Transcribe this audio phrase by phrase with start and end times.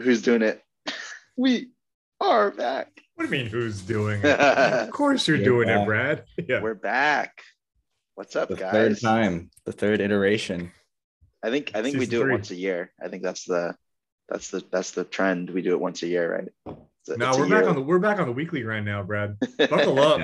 [0.00, 0.62] Who's doing it?
[1.36, 1.70] we
[2.20, 2.88] are back.
[3.14, 3.50] What do you mean?
[3.50, 4.40] Who's doing it?
[4.40, 5.84] of course you're You're doing it.
[5.84, 6.24] Brad.
[6.48, 6.60] Yeah.
[6.62, 7.42] We're back.
[8.14, 8.58] What's up, guys?
[8.58, 10.72] The third time, the third iteration.
[11.42, 12.92] I think I think we Season do it once a year.
[13.02, 13.74] I think that's the
[14.28, 15.50] that's the that's the trend.
[15.50, 16.76] We do it once a year, right?
[17.02, 17.68] It's a- No, it's we're back year.
[17.68, 19.36] on the we're back on the weekly grind now, Brad.
[19.58, 20.20] Buckle up.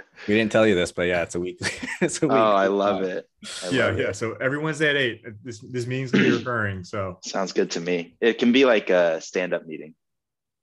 [0.00, 0.24] Yeah.
[0.28, 1.70] We didn't tell you this, but yeah, it's a weekly.
[2.00, 3.04] it's a oh, I love pod.
[3.04, 3.28] it.
[3.64, 4.08] I yeah, love yeah.
[4.08, 4.16] it.
[4.16, 6.84] So every Wednesday at eight, this this meeting's gonna be recurring.
[6.84, 8.16] So Sounds good to me.
[8.20, 9.94] It can be like a stand-up meeting.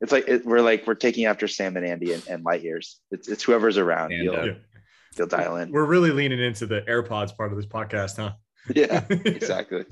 [0.02, 3.00] It's like it, we're like we're taking after Sam and Andy and, and light years.
[3.12, 4.12] It's it's whoever's around.
[4.12, 4.54] You'll, yeah,
[5.18, 5.72] you'll dial in.
[5.72, 8.34] we're really leaning into the AirPods part of this podcast, huh?
[8.74, 9.86] Yeah, exactly.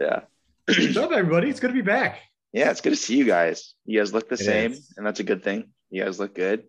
[0.00, 0.20] Yeah.
[0.68, 1.48] What's up, everybody?
[1.48, 2.20] It's good to be back.
[2.52, 3.74] Yeah, it's good to see you guys.
[3.86, 4.92] You guys look the It same, is.
[4.96, 5.70] and that's a good thing.
[5.90, 6.64] You guys look good.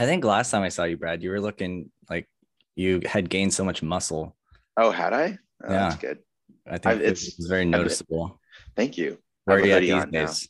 [0.00, 2.26] I think last time I saw you, Brad, you were looking like
[2.74, 4.34] you had gained so much muscle.
[4.78, 5.36] Oh, had I?
[5.62, 6.00] Oh, That's Yeah.
[6.00, 6.18] good.
[6.66, 8.40] I think I've- it it's- was very I've- noticeable.
[8.74, 9.22] Thank you.
[9.44, 10.24] Where are you at these on now.
[10.24, 10.48] days?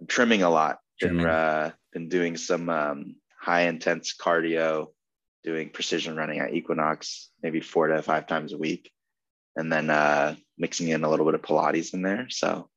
[0.00, 0.80] I'm trimming a lot.
[1.00, 1.26] Been Trimming.
[1.26, 4.92] uh, been doing some um, high intense cardio,
[5.44, 8.90] doing precision running at Equinox, maybe four to five times a week,
[9.54, 12.28] and then uh, mixing in a little bit of Pilates in there.
[12.28, 12.68] So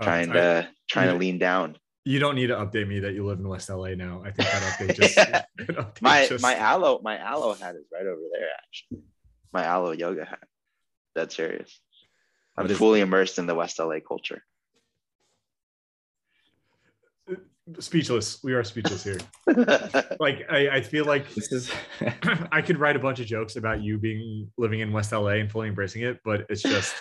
[0.00, 1.12] Uh, trying I- to trying yeah.
[1.12, 1.78] to lean down.
[2.06, 4.20] You don't need to update me that you live in West LA now.
[4.24, 7.84] I think that update just that update My just- my Alo my Alo hat is
[7.92, 9.02] right over there actually.
[9.52, 10.42] My Alo yoga hat.
[11.14, 11.80] That's serious.
[12.56, 14.42] I'm is- fully immersed in the West LA culture.
[17.80, 18.42] speechless.
[18.44, 19.18] We are speechless here.
[20.20, 21.70] Like I, I feel like This is
[22.52, 25.50] I could write a bunch of jokes about you being living in West LA and
[25.50, 26.94] fully embracing it, but it's just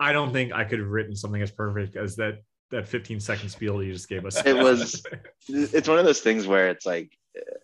[0.00, 2.34] I don't think I could have written something as perfect as that
[2.70, 4.44] that 15 second spiel you just gave us.
[4.44, 5.02] It was-
[5.48, 7.58] it's one of those things where it's like uh,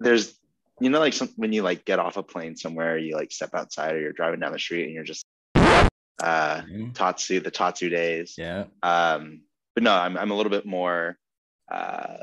[0.00, 0.38] there's
[0.80, 3.54] you know like some, when you like get off a plane somewhere you like step
[3.54, 5.24] outside or you're driving down the street and you're just
[6.22, 6.62] uh
[6.94, 8.64] tatsu the tatsu days yeah.
[8.82, 9.42] um
[9.74, 11.16] but no i'm, I'm a little bit more
[11.70, 12.16] uh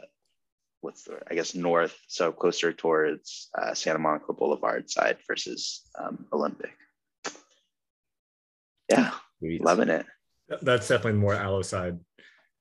[0.81, 6.25] what's the i guess north so closer towards uh, santa monica boulevard side versus um
[6.33, 6.75] olympic
[8.89, 9.63] yeah Sweet.
[9.63, 10.05] loving it
[10.61, 11.99] That's definitely more Alo side.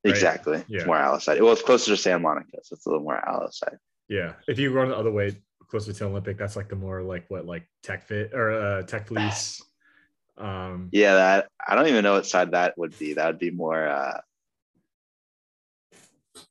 [0.05, 0.15] Right.
[0.15, 0.79] exactly Yeah.
[0.79, 3.21] it's more Alo side well it's closer to santa monica so it's a little more
[3.29, 3.79] Alo side
[4.09, 4.35] Yeah.
[4.47, 5.37] If you run the other way
[5.69, 9.07] closer to Olympic, that's like the more like what like tech fit or uh tech
[9.11, 9.61] fleece.
[10.39, 13.15] Um Yeah, that I don't even know what side that would be.
[13.15, 14.21] That would be more uh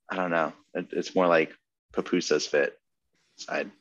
[0.09, 0.53] I don't know.
[0.75, 1.51] It, it's more like
[1.93, 2.77] Papusa's fit
[3.37, 3.71] side.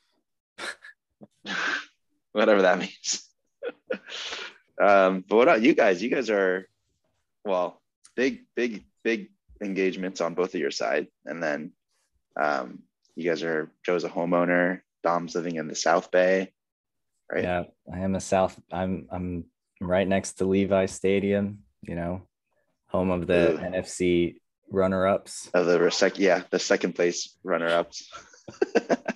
[2.33, 3.29] Whatever that means.
[4.81, 6.03] um, but what about you guys?
[6.03, 6.67] You guys are
[7.45, 7.81] well,
[8.17, 9.31] big, big, big
[9.63, 11.09] engagements on both of your side.
[11.25, 11.73] And then
[12.41, 12.83] um
[13.15, 16.53] you guys are Joe's a homeowner, Dom's living in the South Bay.
[17.33, 17.45] Right.
[17.45, 18.59] Yeah, I am a South.
[18.71, 19.45] I'm I'm
[19.81, 21.61] right next to Levi Stadium.
[21.83, 22.23] You know,
[22.89, 23.59] home of the Ooh.
[23.59, 24.37] NFC
[24.71, 25.51] runner-ups.
[25.55, 28.11] Of the sec- yeah, the second place runner ups.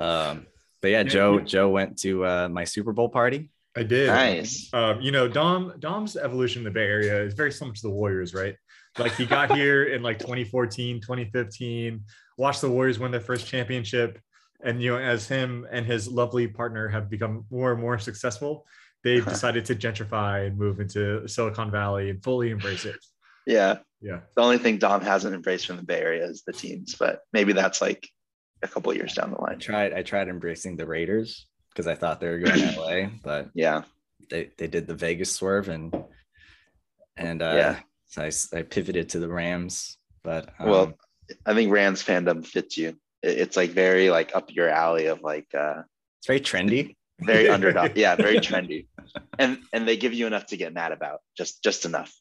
[0.00, 0.46] Um,
[0.80, 3.50] but yeah, Yeah, Joe Joe went to uh, my Super Bowl party.
[3.76, 4.08] I did.
[4.08, 4.68] Nice.
[4.72, 7.90] Um, you know, Dom Dom's evolution in the Bay Area is very similar to the
[7.90, 8.56] Warriors, right?
[8.98, 12.04] Like he got here in like 2014, 2015,
[12.36, 14.18] watched the Warriors win their first championship.
[14.64, 18.66] And you know, as him and his lovely partner have become more and more successful,
[19.04, 22.96] they've decided to gentrify and move into Silicon Valley and fully embrace it.
[23.46, 23.78] Yeah.
[24.00, 24.20] Yeah.
[24.34, 27.52] The only thing Dom hasn't embraced from the Bay Area is the teams, but maybe
[27.52, 28.08] that's like
[28.62, 29.48] a couple years down the line.
[29.48, 29.60] I line.
[29.60, 33.50] tried I tried embracing the Raiders because I thought they were going to LA, but
[33.54, 33.82] Yeah.
[34.30, 35.94] they, they did the Vegas swerve and
[37.16, 37.80] and uh, Yeah.
[38.06, 39.96] so I, s- I pivoted to the Rams.
[40.22, 40.92] But um, Well,
[41.46, 42.90] I think Rams fandom fits you.
[43.22, 45.82] It- It's like very like up your alley of like uh
[46.18, 46.96] it's very trendy.
[47.20, 47.92] very underdog.
[47.96, 48.86] Yeah, very trendy.
[49.38, 51.20] And and they give you enough to get mad about.
[51.36, 52.12] Just just enough.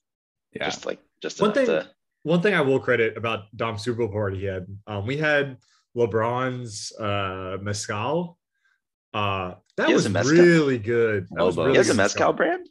[0.54, 1.90] Yeah, Just like just One enough thing- to
[2.24, 5.58] One thing I will credit about Dom's Super Bowl party he had, um, we had
[5.96, 8.38] LeBron's uh, mezcal.
[9.14, 10.36] Uh, that He was a mezcal?
[10.38, 11.28] really good.
[11.32, 12.68] That was really he has a good mezcal brand?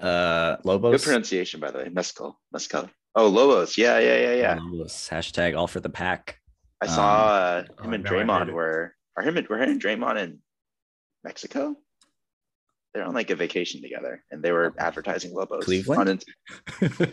[0.00, 1.00] uh, Lobos.
[1.00, 1.88] Good pronunciation by the way.
[1.88, 2.40] Mezcal.
[2.52, 2.90] Mezcal.
[3.14, 3.76] Oh, Lobos.
[3.78, 4.58] Yeah, yeah, yeah, yeah.
[4.60, 5.08] Lobos.
[5.10, 6.38] Hashtag all for the pack.
[6.80, 9.58] I saw uh, Oh, him and now I hate Draymond were are him and were
[9.62, 10.38] him and Draymond in
[11.22, 11.76] Mexico.
[12.94, 15.64] They're on like a vacation together, and they were advertising Lobos.
[15.64, 16.00] Cleveland?
[16.00, 16.24] on int-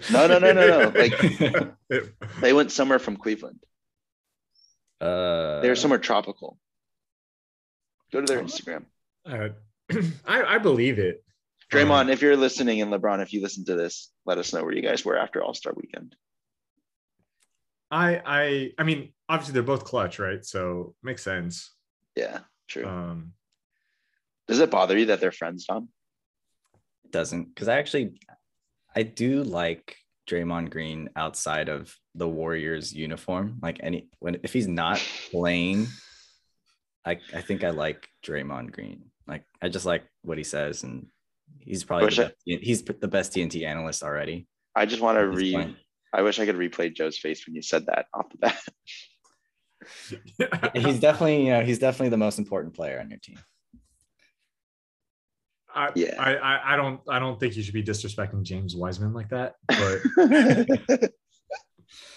[0.12, 1.00] No, no, no, no, no.
[1.00, 2.10] Like
[2.42, 3.60] they went somewhere from Cleveland.
[5.02, 6.58] uh, They were somewhere tropical.
[8.12, 8.86] Go to their Instagram.
[9.26, 9.50] uh,
[10.26, 11.24] I, I believe it.
[11.72, 14.64] Draymond, Um, if you're listening, and LeBron, if you listen to this, let us know
[14.64, 16.16] where you guys were after All Star Weekend.
[17.92, 20.44] I I I mean, obviously they're both clutch, right?
[20.44, 21.72] So makes sense.
[22.16, 22.86] Yeah, true.
[22.88, 23.34] Um,
[24.48, 25.90] Does it bother you that they're friends, Tom?
[27.06, 28.20] It doesn't because I actually
[28.96, 29.96] I do like
[30.30, 33.60] Draymond Green outside of the Warriors uniform.
[33.62, 35.88] Like any when if he's not playing,
[37.06, 39.06] I I think I like Draymond Green.
[39.28, 41.08] Like I just like what he says, and
[41.60, 44.48] he's probably Wish the I- best, he's the best TNT analyst already.
[44.76, 45.54] I just want to at this re.
[45.54, 45.76] point.
[46.14, 48.60] I wish I could replay Joe's face when you said that off the bat.
[50.76, 53.40] He's definitely you know he's definitely the most important player on your team.
[55.74, 56.16] I, Yeah.
[56.22, 59.56] I, I I don't I don't think you should be disrespecting James Wiseman like that.
[59.68, 61.12] But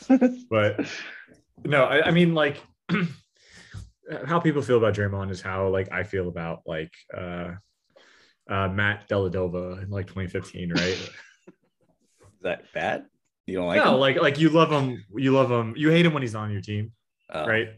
[0.50, 0.86] but
[1.64, 2.60] no, I, I mean like
[4.26, 7.52] how people feel about Draymond is how like I feel about like uh
[8.50, 10.80] uh Matt Dellavedova in like 2015, right?
[10.88, 13.06] Is that bad?
[13.46, 14.00] You don't like no, him?
[14.00, 16.60] like like you love him, you love him, you hate him when he's on your
[16.60, 16.92] team,
[17.30, 17.68] Oh, right?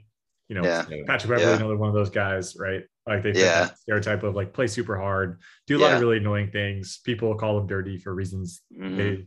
[0.49, 0.85] You know, Yeah.
[1.07, 1.57] Patrick Beverley, Yeah.
[1.57, 2.83] another one of those guys, right?
[3.07, 3.65] Like they fit Yeah.
[3.67, 5.95] that stereotype of like play super hard, do a lot Yeah.
[5.97, 6.99] of really annoying things.
[7.05, 8.97] People call him dirty for reasons Mhm.
[8.97, 9.27] they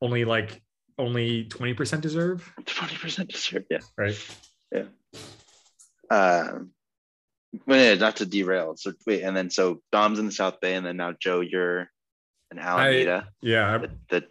[0.00, 0.62] only like
[0.98, 3.64] only 20% deserve, 20% deserve.
[3.70, 3.78] Yeah.
[3.96, 4.36] right?
[4.76, 4.88] Um,
[7.66, 8.76] yeah, not to derail.
[8.76, 11.90] So wait, and then so Dom's in the South Bay, and then now Joe, you're
[12.50, 13.28] in Alameda.
[13.40, 13.78] Yeah.
[13.78, 14.24] the the,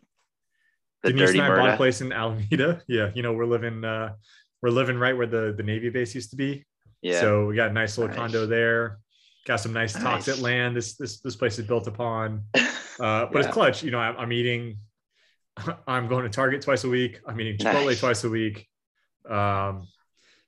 [1.04, 2.82] the Denise dirty and I bought a place in Alameda.
[2.88, 4.14] Yeah, you know, we're living uh
[4.62, 6.64] we're living right where the, the Navy base used to be.
[7.02, 7.20] Yeah.
[7.20, 8.18] So we got a nice little Nice.
[8.20, 9.00] condo there.
[9.48, 10.28] Got some nice Nice.
[10.28, 10.76] at land.
[10.76, 12.44] This this this place is built upon.
[13.00, 13.46] Uh, but Yeah.
[13.46, 13.84] it's clutch.
[13.84, 14.78] You know, I'm, I'm eating.
[15.88, 17.20] I'm going to Target twice a week.
[17.26, 18.00] I'm eating Chipotle Nice.
[18.00, 18.68] twice a week.
[19.28, 19.88] Um,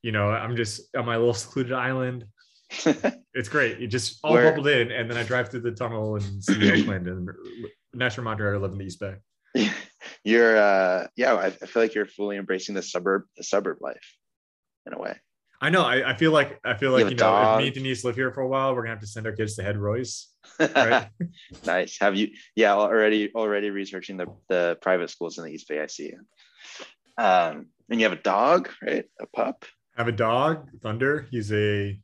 [0.04, 2.26] you know, I'm just on my little secluded island.
[3.36, 3.80] It's great.
[3.80, 6.72] You just all Where- bubbled in, and then I drive through the tunnel and see
[6.82, 7.28] Oakland and
[7.92, 8.54] National Montreal.
[8.54, 9.16] I live in the East Bay.
[10.24, 14.16] you're uh yeah, I, feel like you're fully embracing the suburb the suburb life
[14.86, 15.20] in a way.
[15.62, 15.84] I know.
[15.84, 18.16] I, I feel like I feel like you, a know, if me and Denise live
[18.16, 20.30] here for a while, we're gonna have to send our kids to Head Royce.
[20.60, 21.08] Right?
[21.66, 21.98] nice.
[22.00, 25.88] Have you yeah, already already researching the the private schools in the East Bay, I
[25.88, 26.14] see.
[27.18, 29.06] Um and you have a dog, right?
[29.20, 29.66] A pup.
[29.96, 31.28] Have a dog, Thunder.
[31.30, 32.00] He's a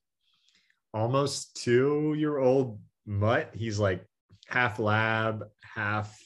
[0.94, 3.52] almost two year old mutt.
[3.54, 4.06] He's like
[4.48, 6.18] half lab, half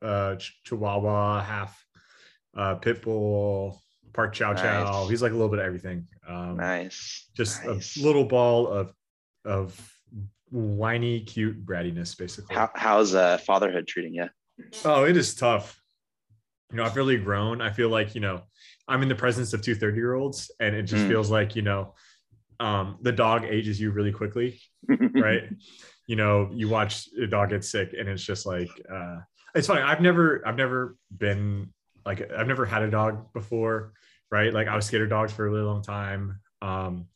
[0.00, 1.84] uh, chihuahua, half
[2.56, 3.80] uh, pit bull,
[4.12, 4.84] part chow chow.
[4.84, 5.10] Nice.
[5.10, 6.06] He's like a little bit of everything.
[6.28, 7.28] Um, Nice.
[7.36, 7.96] Just nice.
[7.96, 8.92] a little ball of
[9.44, 9.92] of
[10.50, 12.54] whiny, cute brattiness, basically.
[12.54, 14.28] How, how's uh fatherhood treating you?
[14.84, 15.80] Oh, it is tough.
[16.70, 17.60] You know, I've really grown.
[17.60, 18.42] I feel like, you know,
[18.88, 21.08] I'm in the presence of two 30 year olds and it just Mm.
[21.08, 21.94] feels like, you know,
[22.60, 25.44] um, the dog ages you really quickly, right?
[26.06, 29.18] you know, you watch a dog get sick and it's just like, uh,
[29.54, 29.80] it's funny.
[29.82, 31.72] I've never, I've never been
[32.04, 33.92] like, I've never had a dog before,
[34.30, 34.52] right?
[34.52, 36.40] Like I was scared of dogs for a really long time.
[36.60, 37.06] Um,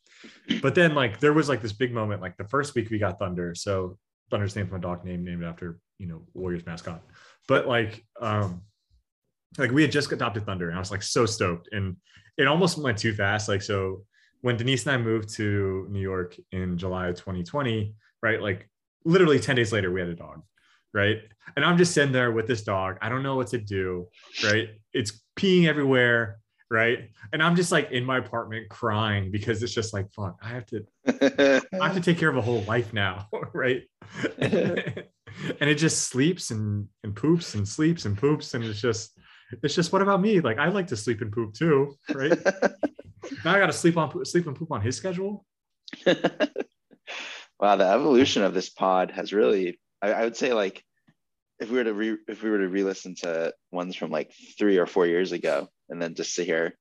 [0.63, 3.19] but then like there was like this big moment, like the first week we got
[3.19, 3.55] Thunder.
[3.55, 3.99] So
[4.31, 7.03] Thunder's named my dog name named after, you know, Warriors mascot.
[7.49, 8.63] But like, um,
[9.59, 11.69] like we had just adopted Thunder and I was like so stoked.
[11.73, 11.97] And
[12.37, 13.49] it almost went too fast.
[13.49, 14.05] Like, so
[14.43, 18.41] when Denise and I moved to New York in July of 2020, right?
[18.41, 18.69] Like
[19.05, 20.43] literally 10 days later, we had a dog,
[20.93, 21.19] right?
[21.57, 22.99] And I'm just sitting there with this dog.
[23.01, 24.09] I don't know what to do,
[24.45, 24.69] right?
[24.93, 26.39] It's peeing everywhere,
[26.71, 27.11] right?
[27.33, 30.67] And I'm just like in my apartment crying because it's just like, fuck, I have
[30.67, 33.83] to I have to take care of a whole life now, right?
[35.61, 38.55] and it just sleeps and, and poops and sleeps and poops.
[38.55, 39.16] And it's just,
[39.63, 40.41] it's just, what about me?
[40.41, 42.39] Like, I like to sleep and poop too, right?
[43.45, 45.45] now I got to sleep on, sleep and poop on his schedule.
[46.07, 50.83] wow, the evolution of this pod has really I, I would say like
[51.59, 54.79] if we were to re if we were to re-listen to ones from like three
[54.79, 56.77] or four years ago and then just to hear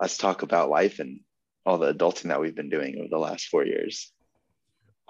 [0.00, 1.20] us talk about life and
[1.66, 4.12] all the adulting that we've been doing over the last four years.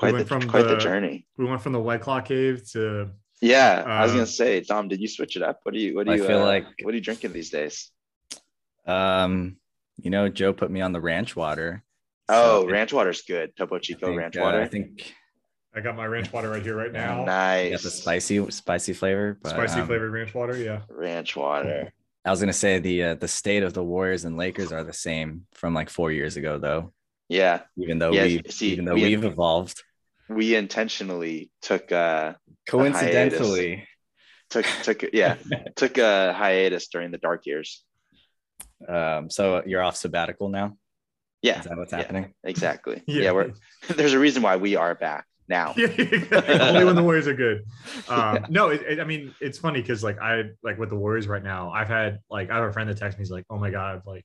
[0.03, 1.27] We Quite went the from quite the the- journey.
[1.37, 5.01] We went from the White Claw cave to, Yeah, I was gonna say, Dom, did
[5.01, 5.61] you switch it up?
[5.63, 7.51] What do you what do I you feel uh, like- what are you drinking these
[7.51, 7.91] days?
[8.87, 9.57] Um,
[10.03, 11.83] you know, Joe put me on the ranch water.
[12.29, 13.57] Oh, So I ranch water's good.
[13.57, 14.61] Topo Chico think, ranch uh, water.
[14.61, 15.15] I think
[15.75, 17.23] I got my ranch water right here, right now.
[17.23, 17.71] I nice.
[17.73, 19.39] got the spicy, spicy flavor.
[19.43, 20.57] But, Spicy um, flavored ranch water.
[20.57, 20.81] Yeah.
[20.89, 21.93] ranch water.
[22.25, 24.93] I was gonna say the uh, the state of the Warriors and Lakers are the
[24.93, 26.93] same from like four years ago, though.
[27.29, 29.83] Yeah, Even though Yeah, we, see, even though we- we've evolved.
[30.31, 32.35] We intentionally took uh
[32.69, 33.87] Coincidentally,
[34.49, 35.37] took took yeah
[35.77, 37.85] took a hiatus during the dark years.
[38.89, 40.77] um, so you're off sabbatical now.
[41.43, 41.99] Yeah, Is that what's yeah.
[41.99, 42.35] happening?
[42.45, 43.03] exactly.
[43.07, 43.53] Yeah, we're
[43.89, 45.75] there's a reason why we are back now.
[45.79, 47.65] only when the Warriors are good.
[48.09, 51.27] Um, no, it, it- I mean it's funny because like I like with the Warriors
[51.29, 51.71] right now.
[51.71, 53.23] I've had like I have a friend that texts me.
[53.23, 54.25] He's like, "Oh my god, like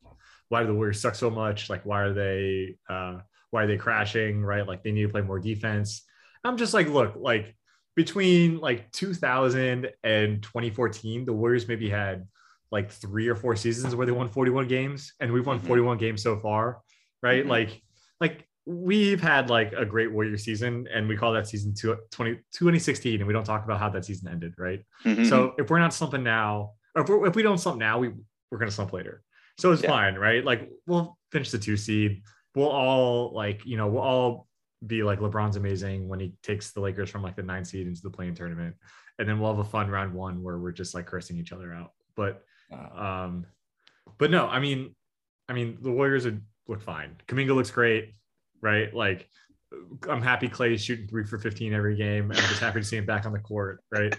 [0.50, 1.70] why do the Warriors suck so much?
[1.70, 3.20] Like why are they uh,
[3.56, 4.44] why are they crashing?
[4.44, 4.68] Right?
[4.68, 6.04] Like they need to play more defense."
[6.44, 7.56] I'm just like, look, like
[7.96, 12.28] between like 2000 and 2014, the Warriors maybe had
[12.72, 15.68] like three or four seasons where they won 41 games, and we've won Mhm.
[15.68, 16.82] 41 games so far,
[17.24, 17.46] right?
[17.46, 17.50] Mhm.
[17.50, 17.82] Like,
[18.20, 22.40] like we've had like a great Warrior season, and we call that season two, 20,
[22.54, 24.82] 2016, and we don't talk about how that season ended, right?
[25.06, 25.26] Mhm.
[25.30, 28.12] So if we're not slumping now, or if, we're, if we don't slump now, we
[28.52, 29.24] we're gonna slump later.
[29.58, 29.90] So it's Yeah.
[29.90, 30.44] fine, right?
[30.44, 32.22] Like we'll finish the two seed.
[32.56, 34.48] We'll all like you know we'll all
[34.86, 38.02] be like LeBron's amazing when he takes the Lakers from like the nine seed into
[38.02, 38.76] the play-in tournament,
[39.20, 41.74] and then we'll have a fun round one where we're just like cursing each other
[41.74, 41.92] out.
[42.16, 43.46] But Uh, um,
[44.18, 44.96] but no, I mean,
[45.50, 47.16] I mean the Warriors would look fine.
[47.28, 48.16] Kuminga looks great,
[48.62, 48.94] right?
[48.94, 49.30] Like
[50.10, 52.32] I'm happy Clay's shooting three for 15 every game.
[52.32, 54.16] I'm just happy to see him back on the court, right?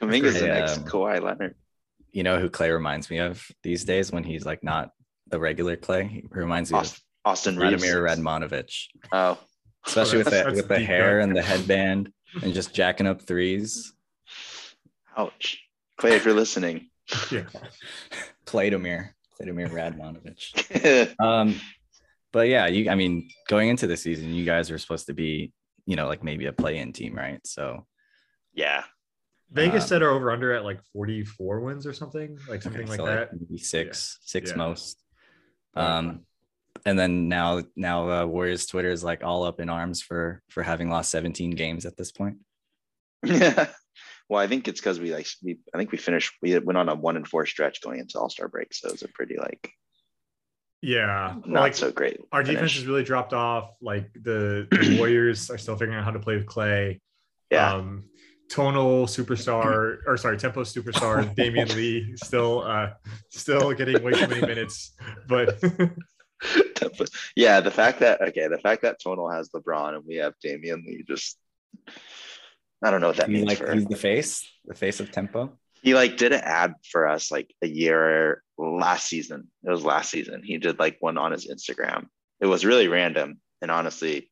[0.00, 0.54] Kuminga's the Yeah.
[0.60, 1.54] next Kawhi Leonard.
[2.12, 4.90] you know who Clay reminds me of these days when he's like not
[5.32, 6.06] the regular Clay.
[6.06, 7.82] He reminds me Austin, Austin of Reaves.
[7.82, 9.38] Vladimir Radmanovich, Oh,
[9.86, 12.12] especially with the with the hair and the headband
[12.42, 13.92] and just jacking up threes.
[15.16, 15.58] ouch.
[15.96, 16.88] Clay, if you're listening.
[17.30, 17.44] Yeah.
[18.46, 19.10] Cladomir,
[19.40, 21.14] Cladomir Radmanovich.
[21.20, 21.60] Um,
[22.32, 22.90] but yeah, you.
[22.90, 25.52] I mean, going into the season, you guys were supposed to be,
[25.86, 27.40] you know, like maybe a play-in team, right?
[27.46, 27.86] So
[28.54, 28.84] yeah.
[29.50, 32.90] Vegas Um, set our over under at like 44 wins or something, like something okay,
[32.90, 33.28] like so that.
[33.38, 34.56] maybe six, six Yeah.
[34.56, 35.01] most.
[35.76, 35.96] Yeah.
[35.98, 36.20] Um,
[36.84, 40.62] and then now, now uh, Warriors Twitter is like all up in arms for for
[40.62, 42.38] having lost 17 games at this point.
[43.24, 43.68] Yeah.
[44.28, 46.88] Well, I think it's because we like we I think we finished we went on
[46.88, 49.36] a one and four stretch going into All Star break, so it was a pretty
[49.36, 49.70] like
[50.80, 51.36] Yeah.
[51.46, 52.18] not like so great.
[52.32, 53.70] our defense has really dropped off.
[53.80, 57.00] Like the, the Warriors are still figuring out how to play with Clay.
[57.50, 57.74] yeah.
[57.74, 58.04] Um,
[58.52, 62.90] tonal superstar, or sorry, tempo superstar Damion Lee still uh
[63.30, 64.92] still getting way too many minutes.
[65.26, 65.58] But
[67.36, 70.84] yeah, the fact that okay, the fact that Tonal has LeBron and we have Damion
[70.84, 71.38] Lee just
[72.84, 75.10] I don't know what that He's means like for he's the face, the face of
[75.10, 75.56] tempo.
[75.82, 79.48] he like did an ad for us like a year last season.
[79.64, 80.42] It was last season.
[80.44, 82.06] He did like one on his Instagram.
[82.40, 83.40] It was really random.
[83.62, 84.30] And honestly,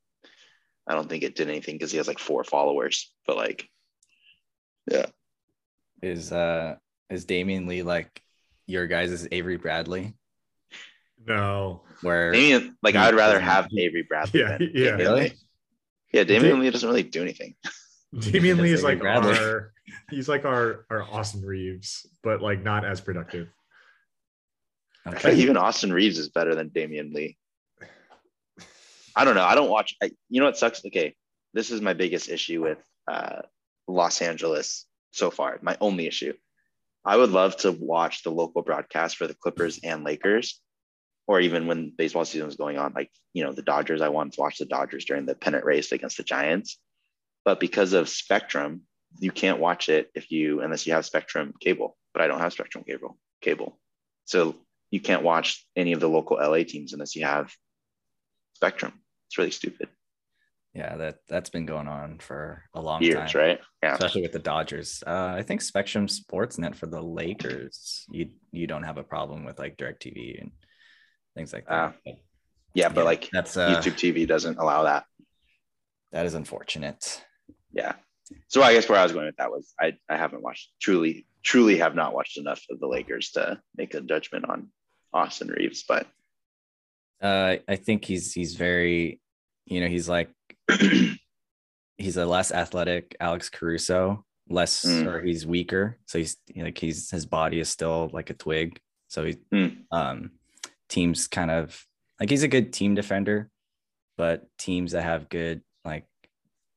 [0.89, 3.13] I don't think it did anything because he has like four followers.
[3.27, 3.69] But like,
[4.91, 5.07] yeah.
[6.03, 6.77] Is uh
[7.09, 8.23] is Damion Lee like
[8.67, 10.15] your guys' is Avery Bradley?
[11.27, 11.83] no.
[12.03, 14.41] Where Damian, like I would rather have Avery Bradley.
[14.41, 14.91] Yeah, than yeah.
[14.91, 15.21] Damian Really?
[15.21, 15.33] Lee.
[16.13, 17.55] Yeah, Damion Lee doesn't really do anything.
[18.15, 19.37] Damion Lee is like Bradley.
[19.37, 19.73] our
[20.11, 23.49] he's like our our Austin Reaves, but like not as productive.
[25.07, 25.29] I feel okay.
[25.31, 27.37] like even Austin Reaves is better than Damion Lee.
[29.15, 29.45] I don't know.
[29.45, 29.97] I don't watch.
[30.03, 30.85] I, you know what sucks?
[30.85, 31.15] Okay,
[31.55, 33.43] this is my biggest issue with uh,
[33.91, 35.59] Los Angeles so far.
[35.63, 36.35] My only issue.
[37.05, 40.61] I would love to watch the local broadcast for the Clippers and Lakers,
[41.27, 42.93] or even when baseball season was going on.
[42.95, 44.03] Like you know, the Dodgers.
[44.03, 46.79] I wanted to watch the Dodgers during the pennant race against the Giants,
[47.45, 48.83] but because of Spectrum,
[49.19, 51.97] you can't watch it if you unless you have Spectrum cable.
[52.13, 53.17] But I don't have Spectrum cable.
[53.41, 53.79] Cable,
[54.27, 54.55] so
[54.91, 57.51] you can't watch any of the local LA teams unless you have
[58.55, 58.93] Spectrum.
[59.29, 59.89] It's really stupid.
[60.75, 63.43] Yeah, that that's been going on for a long Years, time.
[63.43, 63.61] right?
[63.83, 63.95] Yeah.
[63.95, 65.03] Especially with the Dodgers.
[65.05, 69.59] Uh, I think Spectrum Sportsnet for the Lakers, you you don't have a problem with
[69.59, 70.53] like DirecTV and
[71.35, 71.73] things like that.
[71.73, 72.15] Ah, But
[72.75, 75.05] Yeah, but yeah, like that's uh, YouTube TV doesn't allow that.
[76.13, 77.21] that is unfortunate.
[77.73, 77.95] Yeah.
[78.47, 81.27] So I guess where I was going with that was I, I haven't watched truly,
[81.43, 84.69] truly have not watched enough of the Lakers to make a judgment on
[85.13, 86.07] Austin Reaves, but
[87.21, 89.21] Uh, I think he's he's very,
[89.67, 90.31] you know, he's like
[91.99, 95.07] he's a less athletic Alex Caruso, less Mm.
[95.07, 95.99] or he's weaker.
[96.07, 98.79] So he's like he's his body is still like a twig.
[99.09, 99.85] So he Mm.
[99.91, 100.31] um
[100.89, 101.85] teams kind of
[102.19, 103.51] like he's a good team defender,
[104.17, 106.07] but teams that have good like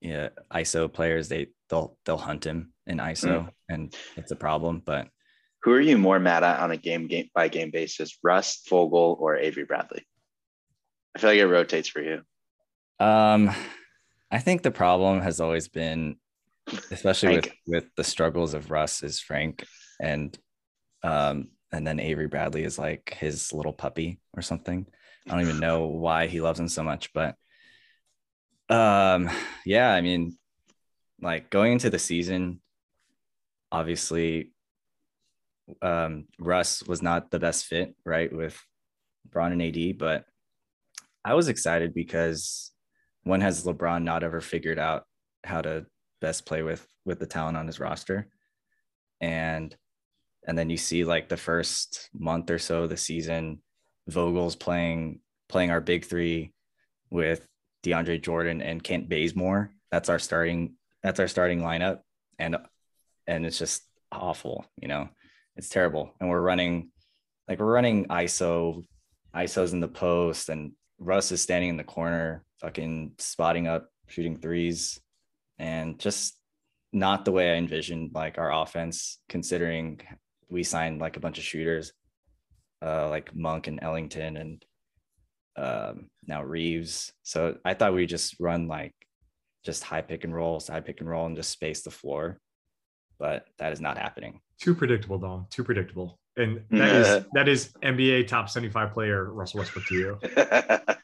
[0.01, 4.81] yeah ISO players they they'll they'll hunt him in ISO and it's a problem.
[4.85, 5.07] But
[5.63, 8.17] who are you more mad at on a game game by game basis?
[8.21, 10.05] Russ, Vogel, or Avery Bradley?
[11.15, 12.21] I feel like it rotates for you.
[12.99, 13.49] Um,
[14.33, 16.15] I think the problem has always been,
[16.89, 19.63] especially with with the struggles of Russ, is Frank,
[20.01, 20.35] and
[21.03, 24.87] um, and then Avery Bradley is like his little puppy or something.
[25.27, 27.35] I don't even know why he loves him so much, but
[28.69, 29.29] um,
[29.67, 30.35] yeah, I mean,
[31.21, 32.59] like going into the season,
[33.71, 34.51] obviously,
[35.83, 38.59] um, Russ was not the best fit, right, with
[39.29, 40.25] Bron and AD, but
[41.23, 42.72] I was excited because
[43.23, 45.05] when has LeBron not ever figured out
[45.43, 45.85] how to
[46.21, 48.27] best play with with the talent on his roster?
[49.21, 49.75] And
[50.45, 53.61] and then you see like the first month or so of the season,
[54.07, 56.51] Vogel's playing playing our big three
[57.09, 57.47] with
[57.83, 61.99] DeAndre Jordan and Kent Bazemore that's our starting that's our starting lineup,
[62.39, 62.57] and
[63.27, 64.65] and it's just awful.
[64.81, 65.07] You know,
[65.55, 66.89] it's terrible, and we're running
[67.47, 68.83] like we're running ISO,
[69.35, 74.37] ISOs in the post, and Russ is standing in the corner, fucking spotting up, shooting
[74.37, 74.99] threes,
[75.59, 76.39] and just
[76.93, 79.99] not the way I envisioned like our offense, considering
[80.49, 81.91] we signed like a bunch of shooters,
[82.81, 84.65] uh, like Monk and Ellington and
[85.57, 87.11] um, now Reaves.
[87.23, 88.93] So I thought we just run like
[89.63, 92.39] just high pick and roll, side pick and roll, and just space the floor.
[93.19, 94.39] But that is not happening.
[94.59, 95.47] Too predictable, Dom.
[95.49, 96.19] Too predictable.
[96.37, 100.19] And that is that is NBA top 75 player Russell Westbrook to you.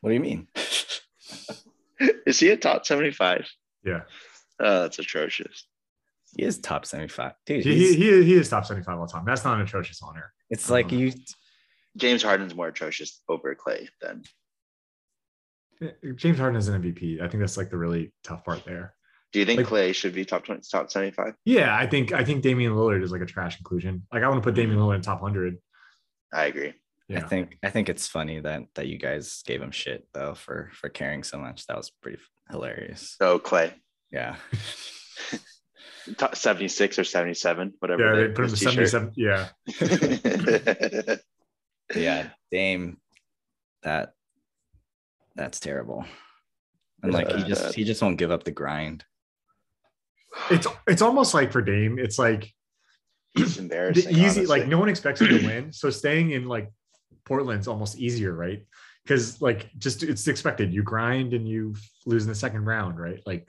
[0.00, 0.48] What do you mean?
[2.26, 3.46] Is he a top 75?
[3.84, 4.00] Yeah.
[4.58, 5.66] Oh, that's atrocious.
[6.36, 7.32] He is top 75.
[7.44, 9.24] Dude, He, he's- he, he, he is top 75 all the time.
[9.26, 10.32] That's not an atrocious honor.
[10.48, 11.12] it's like you
[11.96, 14.22] James Harden's more atrocious over Clay than
[16.16, 17.20] James Harden is an MVP.
[17.20, 18.94] I think that's like the really tough part there.
[19.32, 21.34] do you think Like- Clay should be top 20 top 75?
[21.44, 24.06] Yeah, I think I think Damian Lillard is like a trash inclusion.
[24.12, 25.56] Like I want to put Damian Lillard in top 100.
[26.32, 26.74] I agree.
[27.12, 30.70] I think I think it's funny that that you guys gave him shit though for
[30.74, 31.66] for caring so much.
[31.66, 32.18] That was pretty
[32.50, 33.16] hilarious.
[33.20, 33.72] Oh, Clay.
[34.12, 34.36] Yeah.
[36.34, 38.02] 76 or 77, whatever.
[38.04, 39.12] Yeah, the- they put him to his 77.
[39.16, 39.48] Yeah.
[41.94, 42.98] yeah, Dame
[43.82, 44.12] that
[45.36, 46.04] that's terrible.
[47.02, 49.04] And like he just he just won't give up the grind.
[50.50, 52.52] It's it's almost like for Dame, it's like
[53.34, 54.16] He's the embarrassing.
[54.16, 55.72] easy, like no one expects him to win.
[55.72, 56.70] So staying in like
[57.30, 58.64] Portland's almost easier, right?
[59.04, 60.74] Because like just it's expected.
[60.74, 63.22] You grind and you lose in the second round, right?
[63.24, 63.48] Like,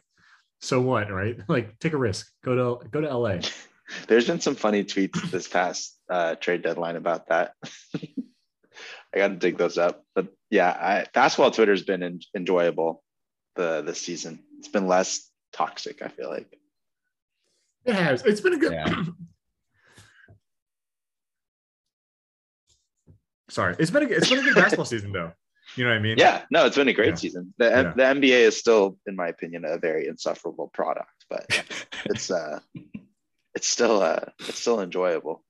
[0.60, 1.40] so what, right?
[1.48, 2.32] Like take a risk.
[2.46, 3.40] Go to go to LA.
[4.08, 7.56] There's been some funny tweets this past uh, trade deadline about that.
[7.96, 13.04] I got to dig those up, but yeah, I, basketball Twitter's been en- enjoyable
[13.56, 14.44] the this season.
[14.60, 16.04] It's been less toxic.
[16.04, 16.56] I feel like.
[17.84, 18.24] It has.
[18.24, 18.74] It's been a good.
[18.74, 19.04] Yeah.
[23.52, 25.32] Sorry, it's been a it's been a good basketball season though.
[25.76, 26.18] You know what I mean?
[26.18, 27.16] Yeah, no, it's been a great Yeah.
[27.16, 27.54] season.
[27.58, 27.94] The, Yeah.
[27.96, 31.46] the NBA is still, in my opinion, a very insufferable product, but
[32.06, 32.60] it's uh,
[33.56, 35.44] it's still uh, it's still enjoyable.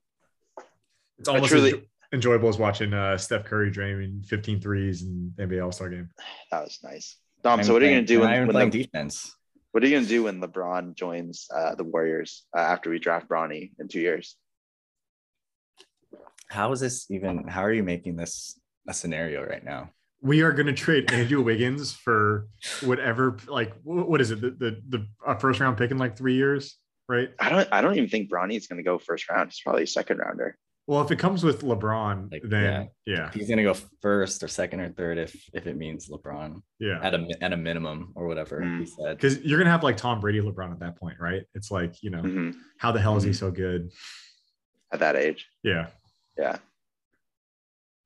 [1.18, 1.78] It's almost truly- as
[2.12, 6.10] enjoyable as watching uh, Steph Curry draining 15 threes in the NBA All Star game.
[6.50, 7.16] That was nice.
[7.44, 9.34] Dom, so what are you gonna do when, when playing the, defense?
[9.72, 13.28] what are you gonna do when LeBron joins uh, the Warriors uh, after we draft
[13.28, 14.36] Bronny in two years?
[16.52, 19.90] How is this even how are you making this a scenario right now?
[20.20, 22.46] We are going to trade Andrew Wiggins for
[22.82, 24.40] whatever, like, what is it?
[24.42, 26.76] The the, the a first round pick in like three years,
[27.08, 27.30] right?
[27.40, 29.50] I don't I don't even think Bronny is gonna go first round.
[29.50, 30.58] He's probably a second rounder.
[30.86, 34.80] Well, if it comes with LeBron, Like, then yeah, He's gonna go first or second
[34.80, 36.98] or third if if it means LeBron yeah.
[37.02, 38.88] at a at a minimum or whatever he Mm.
[38.88, 39.16] said.
[39.16, 41.44] Because you're gonna have like Tom Brady, LeBron at that point, right?
[41.54, 42.54] It's like you know, Mhm.
[42.78, 43.36] how the hell is he Mhm.
[43.36, 43.90] so good?
[44.92, 45.48] At that age.
[45.62, 45.86] Yeah,
[46.38, 46.58] Yeah.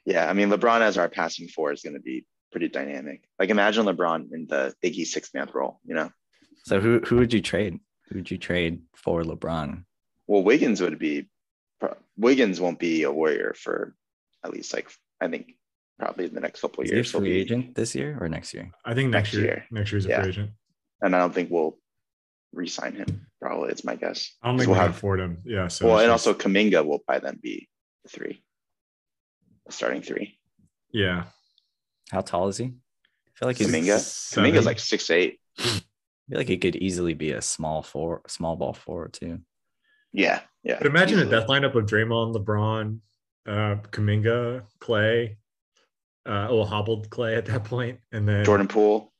[0.04, 0.28] Yeah.
[0.28, 3.22] I mean, LeBron as our passing four is going to be pretty dynamic.
[3.38, 6.10] Like, imagine LeBron in the Iggy six man role, you know?
[6.64, 7.78] So who who would you trade?
[8.08, 9.84] Who would you trade for LeBron?
[10.26, 11.28] Well, Wiggins would be,
[12.16, 13.94] Wiggins won't be a warrior for
[14.44, 15.52] at least, like, I think
[15.98, 17.12] probably in the next couple of Is he a years.
[17.12, 18.70] he'll free be- agent this year or next year?
[18.84, 19.66] I think next, Next year, year.
[19.70, 20.20] next year's a Yeah.
[20.22, 20.50] free agent.
[21.02, 21.78] And I don't think we'll
[22.52, 23.70] re sign him, probably.
[23.70, 24.34] It's my guess.
[24.42, 25.42] I don't think we'll have, afford him.
[25.44, 25.68] Yeah.
[25.68, 27.68] So well, and just- also Kuminga will by then be the
[28.08, 28.42] three,
[29.66, 30.38] the starting three.
[30.92, 31.24] yeah.
[32.10, 32.66] How tall is he?
[32.66, 33.98] I feel like he's Kuminga?
[33.98, 34.52] Seven.
[34.52, 35.40] Kuminga's like six eight.
[35.58, 39.40] I feel like he could easily be a small four, small ball forward too.
[40.12, 40.40] Yeah.
[40.62, 40.76] Yeah.
[40.78, 42.98] But imagine a death lineup of Draymond, LeBron,
[43.46, 45.36] uh, Kuminga, Clay,
[46.24, 49.12] uh, well, hobbled Clay at that point, and then Jordan Poole.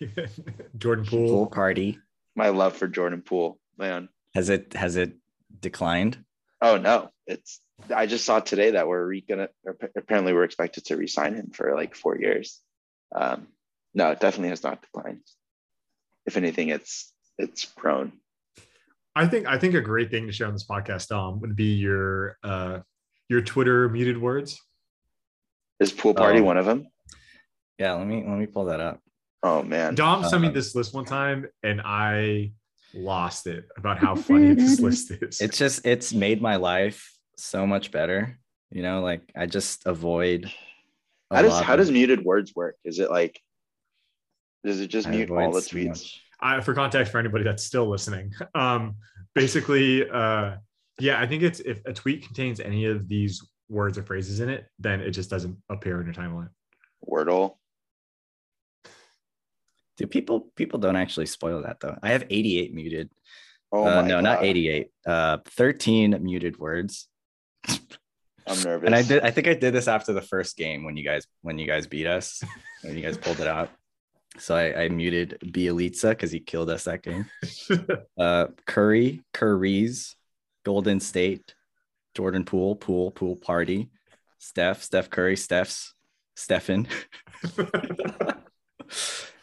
[0.78, 1.46] Jordan Pool Poole.
[1.46, 1.98] party.
[2.34, 4.08] My love for Jordan Poole, man.
[4.34, 5.14] Has it has it
[5.60, 6.24] declined?
[6.60, 7.60] Oh no, it's.
[7.94, 9.48] I just saw today that we're re- gonna.
[9.96, 12.60] Apparently, we're expected to re-sign him for like four years.
[13.14, 13.48] Um,
[13.94, 15.20] no, it definitely has not declined.
[16.26, 18.12] If anything, it's it's grown.
[19.14, 21.74] I think I think a great thing to share on this podcast, Dom, would be
[21.74, 22.80] your uh,
[23.28, 24.60] your Twitter muted words.
[25.80, 26.44] Is pool party Oh.
[26.44, 26.86] one of them?
[27.78, 29.00] Yeah, let me let me pull that up.
[29.42, 32.52] Oh man, Dom sent me Uh, this list one time, and I
[32.94, 35.40] lost it about how funny this list is.
[35.40, 37.10] It's just it's made my life
[37.42, 38.38] so much better.
[38.70, 40.50] You know, like I just avoid.
[41.30, 42.76] how does how of- does muted words work?
[42.84, 43.40] Is it like?
[44.64, 45.88] Does it just I mute all the so tweets?
[45.88, 46.22] much.
[46.40, 48.96] I, for context for anybody that's still listening um
[49.32, 50.56] basically uh
[50.98, 54.48] yeah i think it's if a tweet contains any of these words or phrases in
[54.48, 56.48] it then it just doesn't appear in your timeline
[57.08, 57.56] Wordle.
[59.96, 61.96] Do people people don't actually spoil that though?
[62.02, 63.10] I have 88 muted.
[63.70, 64.88] Oh uh, my no, not 88.
[65.06, 67.08] Uh, 13 muted words.
[68.46, 68.86] I'm nervous.
[68.86, 69.22] And I did.
[69.22, 71.86] I think I did this after the first game when you guys when you guys
[71.86, 72.42] beat us
[72.82, 73.70] when you guys pulled it out.
[74.38, 77.26] So I, I muted Bjelica because he killed us that game.
[78.18, 80.14] Uh, Curry, Curry's,
[80.64, 81.54] Golden State,
[82.14, 83.90] Jordan Pool, Pool, Pool Party,
[84.38, 85.94] Steph, Steph Curry, Steph's,
[86.36, 86.86] Stefan.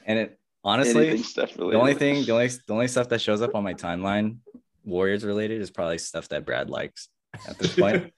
[0.05, 3.63] and it honestly, the only thing, the only the only stuff that shows up on
[3.63, 4.37] my timeline,
[4.85, 7.09] Warriors related, is probably stuff that Brad likes
[7.47, 8.11] at this point.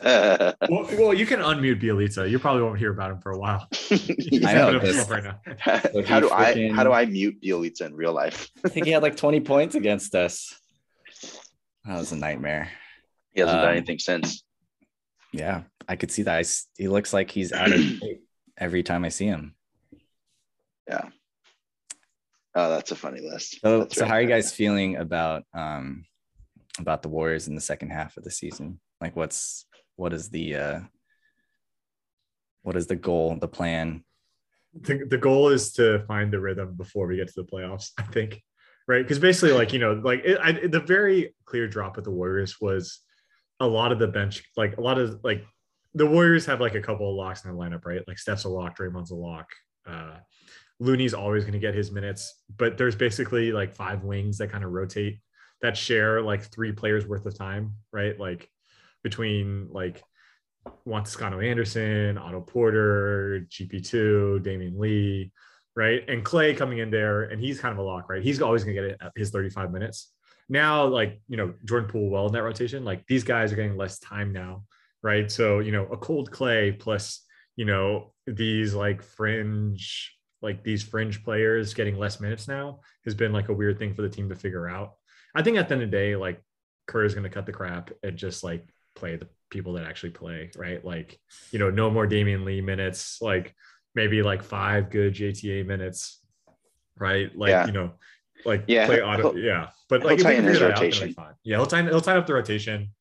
[0.00, 2.28] Uh, well, well, you can unmute Bjelica.
[2.28, 3.66] You probably won't hear about him for a while.
[3.90, 5.40] I know, this- right now.
[5.58, 8.50] how, he do I how do I mute Bjelica in real life?
[8.64, 10.54] I think he had like 20 points against us.
[11.84, 12.70] That was a nightmare.
[13.32, 14.42] He hasn't Um, done anything since.
[15.32, 16.36] Yeah, I could see that.
[16.36, 18.22] I s he looks like he's out of shape
[18.56, 19.54] every time I see him.
[20.88, 21.08] Yeah.
[22.54, 23.60] Oh, that's a funny list.
[23.60, 26.06] So, That's so really how are you guys feeling about um
[26.78, 28.80] about the Warriors in the second half of the season?
[29.00, 30.80] Like, what's what is the uh
[32.62, 34.04] what is the goal, the plan?
[34.82, 38.02] the, the goal is to find the rhythm before we get to the playoffs i
[38.02, 38.42] think
[38.88, 42.10] right because basically like you know like it, I, the very clear drop at the
[42.10, 43.00] warriors was
[43.60, 45.44] a lot of the bench like a lot of like
[45.94, 48.48] the warriors have like a couple of locks in the lineup right like steph's a
[48.48, 49.46] lock draymond's a lock
[49.88, 50.16] uh
[50.78, 54.62] looney's always going to get his minutes but there's basically like five wings that kind
[54.62, 55.20] of rotate
[55.62, 58.50] that share like three players worth of time right like
[59.02, 60.02] between like
[60.84, 65.32] Juan Toscano Anderson, Otto Porter, GP2, Damion Lee,
[65.74, 66.02] right?
[66.08, 68.22] And Clay coming in there, and he's kind of a lock, right?
[68.22, 70.12] He's always going to get his 35 minutes.
[70.48, 73.76] Now, like, you know, Jordan Poole well in that rotation, like these guys are getting
[73.76, 74.64] less time now,
[75.02, 75.30] right?
[75.30, 77.24] So, you know, a cold Clay plus,
[77.56, 83.32] you know, these like fringe, like these fringe players getting less minutes now has been
[83.32, 84.95] like a weird thing for the team to figure out.
[85.36, 86.40] I think at the end of the day, like
[86.86, 90.10] Kerr is going to cut the crap and just like play the people that actually
[90.10, 90.82] play, right?
[90.84, 91.18] Like,
[91.50, 93.54] you know, no more Damion Lee minutes, like
[93.94, 96.20] maybe like five good JTA minutes,
[96.98, 97.30] right?
[97.36, 97.66] Like, Yeah.
[97.66, 97.92] you know,
[98.44, 99.68] like Yeah, play Otto, he'll- yeah.
[99.88, 101.12] But like if can his figure out, rotation.
[101.12, 101.34] fine.
[101.44, 102.92] Yeah, he'll tighten he'll tighten up the rotation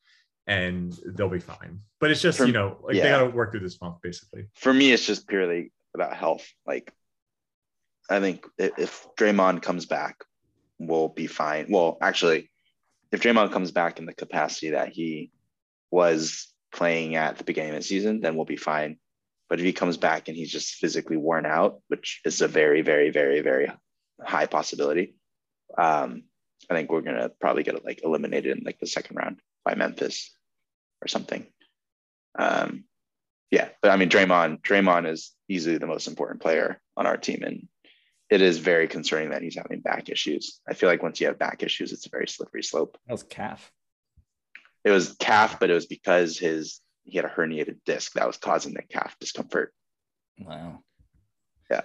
[0.45, 1.79] and they'll be fine.
[1.99, 4.45] But it's just, For- you know, like they gotta work through this funk basically.
[4.55, 6.45] For me, it's just purely about health.
[6.67, 6.91] Like,
[8.09, 10.23] I think if Draymond comes back,
[10.79, 11.67] we'll be fine.
[11.69, 12.49] Well, actually,
[13.11, 15.31] if Draymond comes back in the capacity that he
[15.91, 18.97] was playing at the beginning of the season, then we'll be fine.
[19.49, 22.81] But if he comes back and he's just physically worn out, which is a very,
[22.81, 23.71] very, very, very
[24.21, 25.15] high possibility,
[25.77, 26.23] um,
[26.69, 30.35] I think we're gonna probably get like eliminated in like the second round by Memphis
[31.01, 31.45] or something.
[32.37, 32.85] Um,
[33.51, 37.43] yeah, but I mean, Draymond, Draymond is easily the most important player on our team,
[37.43, 37.67] and
[38.29, 40.59] it is very concerning that he's having back issues.
[40.67, 42.97] I feel like once you have back issues, it's a very slippery slope.
[43.07, 43.71] That was calf.
[44.83, 48.37] It was calf, but it was because his he had a herniated disc that was
[48.37, 49.73] causing the calf discomfort.
[50.39, 50.79] Wow.
[51.69, 51.81] Yeah.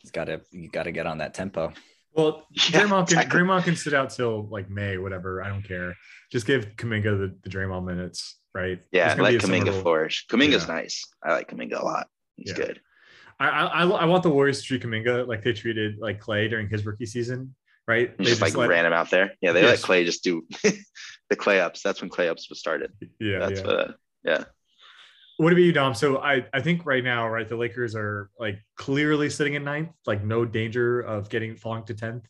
[0.00, 1.72] He's got to you got to get on that tempo.
[2.14, 3.40] Well, Yeah, Draymond can exactly.
[3.40, 5.42] Draymond can sit out till like May, whatever.
[5.42, 5.94] I don't care.
[6.32, 8.80] Just give Kuminga the, the Draymond minutes, right?
[8.92, 9.82] Yeah, It's gonna let be a similar Kuminga role.
[9.82, 10.26] flourish.
[10.30, 10.74] Kuminga's Yeah.
[10.74, 11.04] nice.
[11.22, 12.08] I like Kuminga a lot.
[12.36, 12.56] He's Yeah.
[12.66, 12.80] good.
[13.38, 16.48] I, I I I want the Warriors to treat Kuminga like they treated like Clay
[16.48, 17.54] during his rookie season,
[17.86, 18.16] right?
[18.16, 19.32] They just, like let- ran him out there.
[19.40, 19.70] Yeah, they Yes.
[19.70, 21.82] let Clay just do the Clay ups.
[21.82, 22.92] That's when Clay ups was started.
[23.20, 23.66] yeah, That's yeah.
[23.66, 23.94] what.
[24.24, 24.44] yeah.
[25.38, 25.94] What about you, Dom?
[25.94, 29.90] So I I think right now, right, the Lakers are like clearly sitting in ninth,
[30.06, 32.26] like no danger of getting falling to tenth,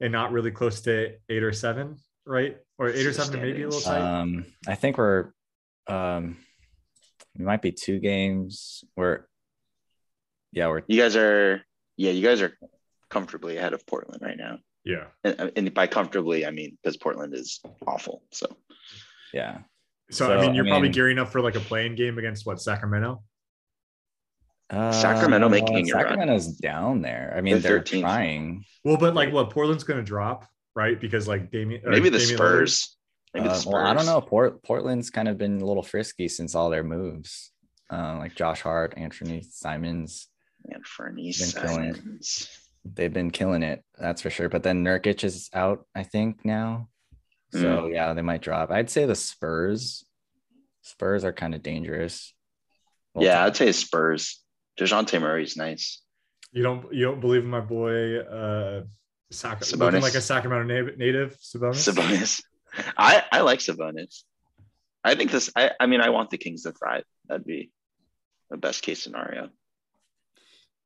[0.00, 1.96] and not really close to eight or seven,
[2.26, 2.58] right?
[2.76, 4.00] Or eight or seven, maybe a little tight.
[4.02, 5.30] Um, I think we're
[5.86, 6.36] um,
[7.38, 8.84] we might be two games.
[8.94, 9.20] We're
[10.52, 11.62] yeah, we're You guys are.
[11.96, 12.56] Yeah, you guys are
[13.10, 14.58] comfortably ahead of Portland right now.
[14.84, 15.06] yeah.
[15.24, 18.22] And, and by comfortably, I mean because Portland is awful.
[18.32, 18.46] So
[19.34, 19.58] yeah.
[20.10, 22.46] So, So, I mean, you're probably mean- gearing up for like a play-in game against
[22.46, 23.22] what Sacramento.
[24.70, 26.40] Sacramento making a run.
[26.62, 27.34] Down there.
[27.36, 28.00] I mean, They're they're 13th.
[28.02, 28.64] trying.
[28.84, 30.98] Well, but like what Portland's going to drop, right?
[31.00, 32.96] Because like Damian, maybe the Damian Spurs.
[33.34, 33.72] Maybe the Uh, Spurs.
[33.72, 34.20] well, I don't know.
[34.20, 37.50] Port Portland's kind of been a little frisky since all their moves,
[37.92, 40.28] uh, like Josh Hart, Anthony Simons.
[40.68, 42.48] Anfernee Been killing it.
[42.84, 44.48] They've been killing it, that's for sure.
[44.48, 46.88] But then Nurkic is out, I think now.
[47.52, 47.92] So Hmm.
[47.92, 48.70] yeah, they might drop.
[48.70, 50.04] I'd say the Spurs.
[50.82, 52.32] Spurs are kind of dangerous.
[53.12, 54.42] Well, Yeah, I'd say Spurs.
[54.78, 56.00] Dejounte Murray's nice.
[56.52, 58.84] You don't you don't believe in my boy uh
[59.30, 60.00] Sac- Sabonis.
[60.02, 61.92] like a Sacramento native, native Sabonis?
[61.92, 62.42] Sabonis.
[62.96, 64.22] I I like Sabonis.
[65.04, 65.50] I think this.
[65.54, 67.04] I I mean, I want the Kings to thrive.
[67.28, 67.70] That'd be
[68.48, 69.50] the best case scenario.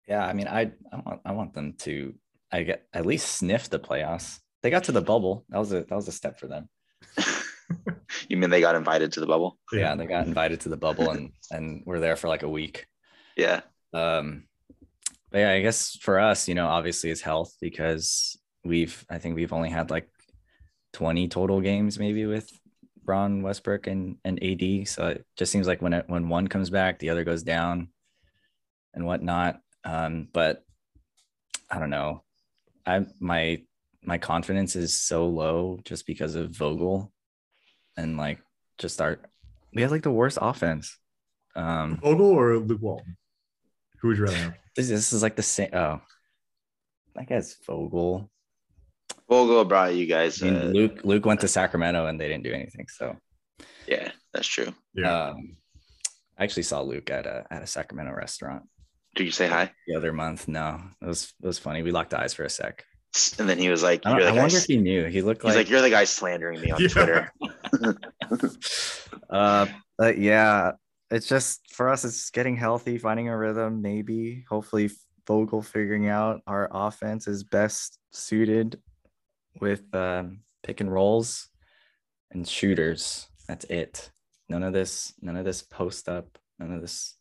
[0.09, 2.15] Yeah, I mean, I I want I want them to.
[2.53, 4.39] I get at least sniff the playoffs.
[4.63, 5.45] They got to the bubble.
[5.49, 6.69] That was a that was a step for them.
[8.29, 9.59] you mean they got invited to the bubble?
[9.73, 12.87] Yeah, they got invited to the bubble and and were there for like a week.
[13.37, 13.63] Yeah.
[13.93, 14.45] Um,
[15.31, 19.37] but yeah, I guess for us, you know, obviously it's health because we've I think
[19.37, 20.09] we've only had like
[20.93, 22.51] 20 total games maybe with
[23.05, 24.89] Bron Westbrook and and AD.
[24.89, 27.89] So it just seems like when it, when one comes back, the other goes down
[28.95, 29.61] and whatnot.
[29.85, 30.65] Um, but
[31.71, 32.23] I don't know.
[32.87, 33.63] I my
[34.03, 37.13] my confidence is so low just because of Vogel
[37.97, 38.41] and like
[38.79, 39.19] just our
[39.73, 40.97] we have like the worst offense.
[41.57, 43.17] Um Vogel or Luke Walton?
[44.01, 44.55] Who would you rather have?
[44.77, 46.01] this, this is like the same oh
[47.17, 48.31] I guess Vogel.
[49.29, 50.43] Vogel brought you guys.
[50.43, 52.87] I mean, Uh, Luke Luke went to Sacramento and they didn't do anything.
[52.89, 53.17] So
[53.87, 54.75] yeah, that's true.
[54.95, 55.29] Yeah.
[55.31, 55.57] um
[56.39, 58.65] I actually saw Luke at a at a Sacramento restaurant
[59.15, 59.71] Did you say hi?
[59.87, 60.49] the other month.
[60.49, 61.83] No, it was it was funny.
[61.83, 62.85] We locked eyes for a sec.
[63.39, 65.05] And then he was like, I, "You're I the guy." wonder if he knew.
[65.05, 66.89] He looked He's like, like, "You're the guy slandering me on Yeah.
[66.89, 67.33] Twitter."
[69.31, 70.73] uh, but yeah,
[71.11, 72.05] it's just for us.
[72.05, 73.81] It's getting healthy, finding a rhythm.
[73.83, 74.91] Maybe, hopefully,
[75.29, 78.81] Vogel figuring out our offense is best suited
[79.61, 81.49] with um, pick and rolls
[82.33, 83.29] and shooters.
[83.47, 84.11] That's it.
[84.49, 85.15] None of this.
[85.21, 86.37] None of this post up.
[86.59, 87.17] None of this.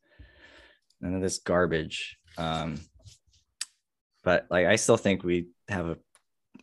[1.04, 2.18] None of this garbage.
[2.38, 2.80] Um,
[4.24, 5.98] but like, I still think we have a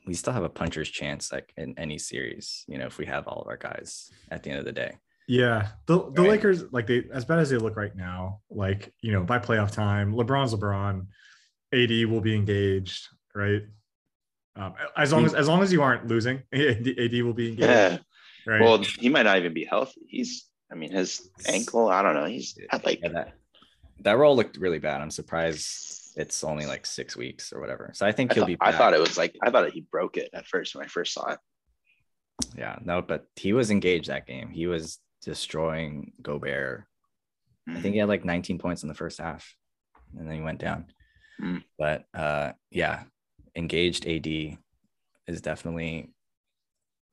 [0.06, 3.28] we still have a puncher's chance like in any series you know if we have
[3.28, 4.92] all of our guys at the end of the day
[5.28, 6.30] Yeah, the the Right.
[6.30, 9.70] Lakers like they as bad as they look right now, like you know by playoff
[9.70, 11.06] time, LeBron's LeBron,
[11.72, 13.62] AD will be engaged, right?
[14.56, 17.98] Um, as long as as long as you aren't losing, AD will be engaged, yeah.
[18.44, 18.60] right?
[18.60, 20.00] Well, he might not even be healthy.
[20.08, 21.88] He's, I mean, his ankle.
[21.88, 22.24] I don't know.
[22.24, 23.34] He's had like yeah, that
[24.02, 28.04] that role looked really bad i'm surprised it's only like six weeks or whatever so
[28.06, 30.16] i think I he'll thought, be I thought it was like I thought he broke
[30.16, 31.38] it at first when I first saw it.
[32.56, 36.84] yeah no but he was engaged that game he was destroying gobert
[37.68, 39.54] i think he had like 19 points in the first half
[40.18, 40.86] and then he went down
[41.42, 41.62] Mm.
[41.78, 43.04] but uh yeah
[43.56, 46.10] engaged ad is definitely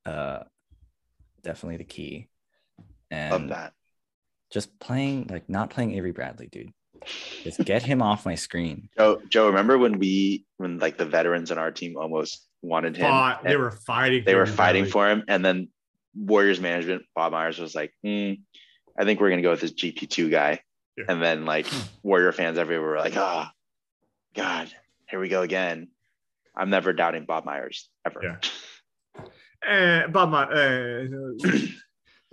[0.05, 0.39] uh
[1.43, 2.27] definitely the key
[3.11, 3.73] Mm, love and that.
[4.51, 6.73] just playing like not playing Avery Bradley, dude.
[7.43, 8.89] Just get him off my screen.
[8.97, 13.05] Joe, Joe, remember when we when like the veterans on our team almost wanted him?
[13.07, 14.23] Fought- they were fighting.
[14.25, 14.91] they were fighting Bradley.
[14.91, 15.69] for him, and then
[16.15, 18.33] Warriors management, Bob Myers was like, hmm,
[18.97, 20.61] I think we're gonna go with this GP two guy,
[20.97, 21.05] Yeah.
[21.09, 21.67] and then like
[22.03, 23.51] Warrior fans everywhere were like, ah,
[24.35, 24.69] God,
[25.09, 25.89] here we go again.
[26.55, 28.21] I'm never doubting Bob Myers ever.
[28.23, 29.23] Yeah.
[29.67, 31.07] Eh, Bob, My- eh,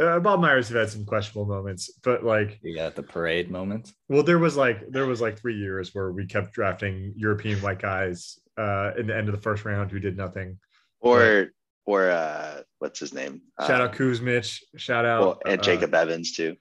[0.01, 3.93] uh, Bob Myers have had some questionable moments, but like, You got the parade moment.
[4.09, 7.81] well, there was like there was like three years where we kept drafting European white
[7.81, 10.59] guys uh, in the end of the first round who did nothing.
[11.01, 11.49] Or
[11.87, 13.43] or uh, what's his name?
[13.61, 14.61] Shout Uh, out Kuzmich.
[14.77, 16.57] Shout out well, and uh, Jacob Evans too.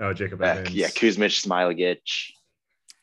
[0.00, 0.74] Oh, Jacob Uh, Evans.
[0.74, 2.30] yeah, Kuzmich, Smailagić.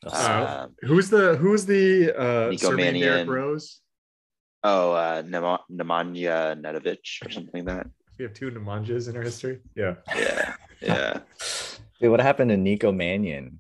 [0.05, 3.29] Uh, Um, Who's the who's the uh Nico Serbian Derrick Mannion.
[3.29, 3.79] Rose?
[4.65, 7.87] oh, uh, Nema- Nemanja Nedovic or something like that.
[8.17, 9.59] We have two Nemanjas in our history.
[9.75, 9.95] Yeah.
[10.15, 11.19] Yeah, yeah.
[11.99, 13.59] Dude, what happened to Nico Mannion?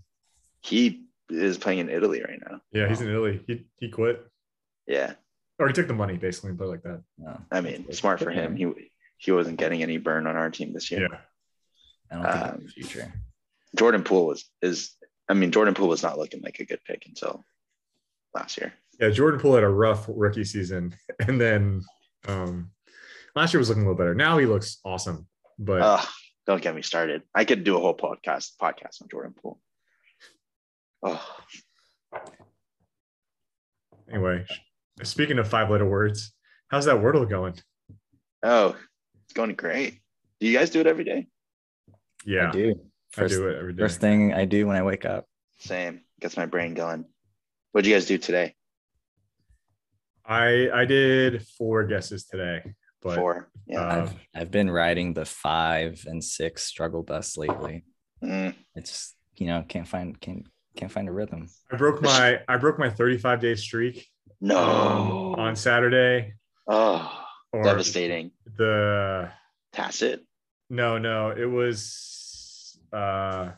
[0.61, 2.61] he is playing in Italy right now.
[2.71, 3.41] Yeah, he's in Italy.
[3.47, 4.25] He he quit.
[4.87, 5.13] Yeah,
[5.59, 7.01] Or he took the money basically, but like that.
[7.17, 8.55] No, I mean, smart for him.
[8.55, 8.71] He
[9.17, 11.09] he wasn't getting any burn on our team this year.
[11.11, 11.17] Yeah.
[12.11, 13.13] I don't think Um, in the future.
[13.77, 14.95] Jordan Poole was is.
[15.29, 17.43] I mean, Jordan Poole was not looking like a good pick until
[18.35, 18.73] last year.
[18.99, 20.95] Yeah, Jordan Poole had a rough rookie season.
[21.27, 21.81] And then
[22.27, 22.71] um
[23.35, 24.15] last year was looking a little better.
[24.15, 25.27] Now he looks awesome.
[25.59, 26.07] But Ugh,
[26.47, 27.23] don't get me started.
[27.35, 29.59] I could do a whole podcast podcast on Jordan Poole.
[31.03, 31.25] Oh,
[34.11, 34.45] anyway,
[35.03, 36.33] speaking of five letter words,
[36.69, 37.55] how's that Wordle going?
[38.43, 38.75] oh,
[39.25, 39.99] it's going great.
[40.39, 41.27] Do you guys do it every day?
[42.25, 42.75] Yeah, I do.
[43.15, 43.83] I First, do it every day.
[43.83, 45.25] first thing I do when I wake up.
[45.59, 46.01] Same.
[46.19, 47.05] Gets my brain going.
[47.71, 48.55] What'd you guys do today?
[50.25, 52.61] I I did four guesses today,
[53.03, 53.49] but Four.
[53.67, 53.81] Yeah.
[53.81, 57.85] uh, I've, I've been riding the five and six struggle bus lately.
[58.23, 60.45] Mm, It's you know can't find can't
[60.77, 61.47] can't find a rhythm.
[61.71, 64.07] I broke my I broke my 35 day streak
[64.41, 65.35] no.
[65.37, 66.33] on Saturday.
[66.67, 67.11] oh,
[67.51, 68.31] Or devastating.
[68.57, 69.29] the
[69.73, 70.21] Tacit.
[70.69, 73.51] no no it was uh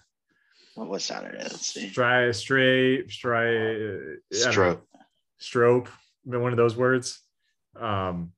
[0.75, 1.37] What was Saturday?
[1.37, 1.89] Let's see.
[1.89, 4.83] stri stray stray Stroke.
[5.39, 5.91] stroke
[6.25, 7.21] one of those words
[7.79, 8.31] um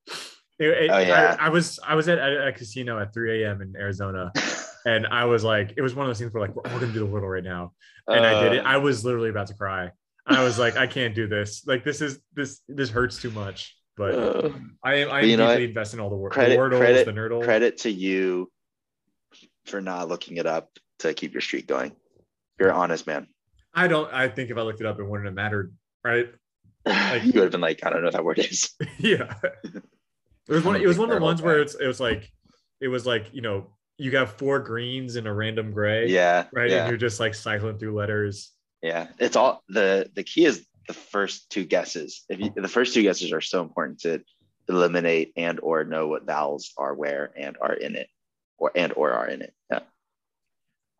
[0.59, 1.37] it- Oh, yeah.
[1.39, 4.31] I, I was i was at, at a casino at 3 a.m in arizona
[4.85, 6.91] and i was like it was one of those things where like we're all gonna
[6.91, 7.73] do the wordle right now
[8.07, 9.91] and i did it Uh, i was literally about to cry
[10.29, 11.65] I was like, I can't do this.
[11.65, 13.77] Like this is this this hurts too much.
[13.95, 14.49] But Uh,
[14.83, 15.69] I am I But you am know deeply what?
[15.69, 17.43] invested in all the, wor- Credit- the wordles, credit- the nerdle.
[17.45, 18.51] credit to you
[19.67, 21.95] for not looking it up to keep your streak going.
[22.59, 23.27] You're honest man.
[23.73, 24.13] I don't.
[24.13, 26.27] I think if I looked it up, it wouldn't have mattered, right?
[26.85, 28.69] Like- you would have been like, I don't know what that word is.
[28.99, 29.33] yeah.
[30.49, 30.75] It was one.
[30.81, 32.31] It was one of the ones where it's it was like
[32.81, 36.45] it was like you know you got four greens and a random gray, Yeah.
[36.53, 36.69] right?
[36.69, 36.81] Yeah.
[36.81, 38.51] And you're just like cycling through letters.
[38.83, 39.07] Yeah.
[39.19, 42.23] It's all the the key is the first two guesses.
[42.29, 44.21] If you, the first two guesses are so important to
[44.69, 48.07] eliminate and or know what vowels are where and are in it,
[48.57, 49.53] or and or are in it.
[49.71, 49.79] Yeah.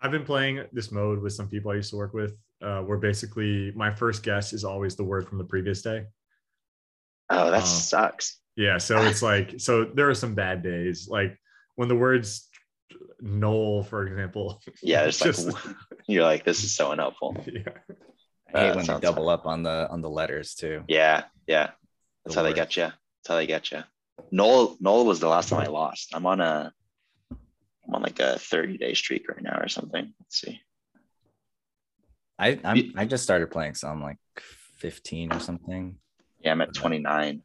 [0.02, 2.98] I've been playing this mode with some people I used to work with, uh, where
[2.98, 6.06] basically my first guess is always the word from the previous day.
[7.30, 7.66] Oh, that Oh.
[7.66, 8.40] sucks.
[8.58, 11.40] Yeah, so it's like so there are some bad days, like
[11.76, 12.50] when the words
[13.22, 14.62] null, for example.
[14.82, 15.06] Yeah.
[15.06, 15.58] It's like Just-
[16.08, 17.38] you're like, this is so unhelpful.
[17.52, 17.62] yeah.
[18.54, 20.84] I hate Uh, when they sounds double up on the on the letters too.
[20.88, 21.24] Yeah.
[21.48, 21.72] Yeah.
[22.26, 22.84] That's The how they get you.
[22.84, 23.84] That's how they get you.
[24.32, 26.14] Noel Noel was the last time I lost.
[26.16, 26.74] I'm on a
[27.32, 30.14] I'm on like a 30 day streak right now or something.
[30.20, 30.60] Let's see.
[32.40, 34.18] I I'm, I just started playing, so I'm like
[34.78, 35.98] 15 or something.
[36.40, 37.42] Yeah, I'm at 29.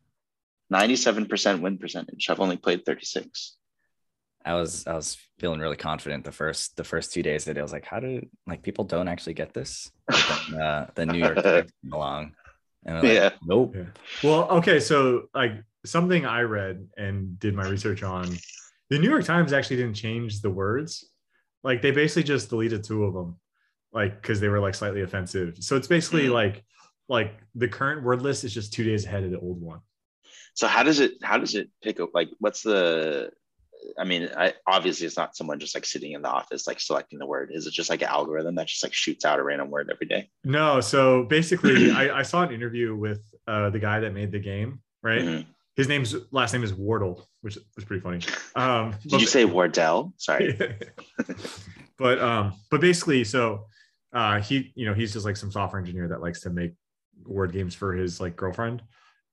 [0.73, 2.29] 97% win percentage.
[2.31, 3.57] I've only played 36.
[4.45, 7.63] I was I was feeling really confident the first the first two days that I
[7.63, 9.89] was like, how do like people don't actually get this?
[10.09, 12.33] Then, uh, the New York Times came along,
[12.85, 13.31] and we're like, Yeah.
[13.45, 13.75] nope.
[13.77, 13.85] Yeah.
[14.25, 15.53] Well, okay, so like
[15.87, 18.27] something I read and did my research on,
[18.91, 21.09] the New York Times actually didn't change the words.
[21.63, 23.37] Like they basically just deleted two of them,
[23.93, 25.59] like because they were like slightly offensive.
[25.61, 26.33] So it's basically Mm.
[26.33, 26.65] like
[27.09, 29.81] like the current word list is just two days ahead of the old one.
[30.55, 33.31] So how does it how does it pick up like what's the
[33.99, 37.19] I mean, I obviously it's not someone just like sitting in the office like selecting
[37.19, 37.51] the word.
[37.53, 40.07] Is it just like an algorithm that just like shoots out a random word every
[40.07, 40.31] day?
[40.45, 44.39] No, so basically, I, I saw an interview with uh, the guy that made the
[44.39, 44.81] game.
[45.03, 45.47] Right, Mhm.
[45.75, 48.21] his name's last name is Wardle, which was pretty funny.
[48.55, 50.13] Um, Did you say Wardell?
[50.17, 50.57] Sorry.
[51.99, 53.67] but um, but basically, so
[54.13, 56.75] uh, he, you know, he's just like some software engineer that likes to make
[57.25, 58.83] word games for his like girlfriend,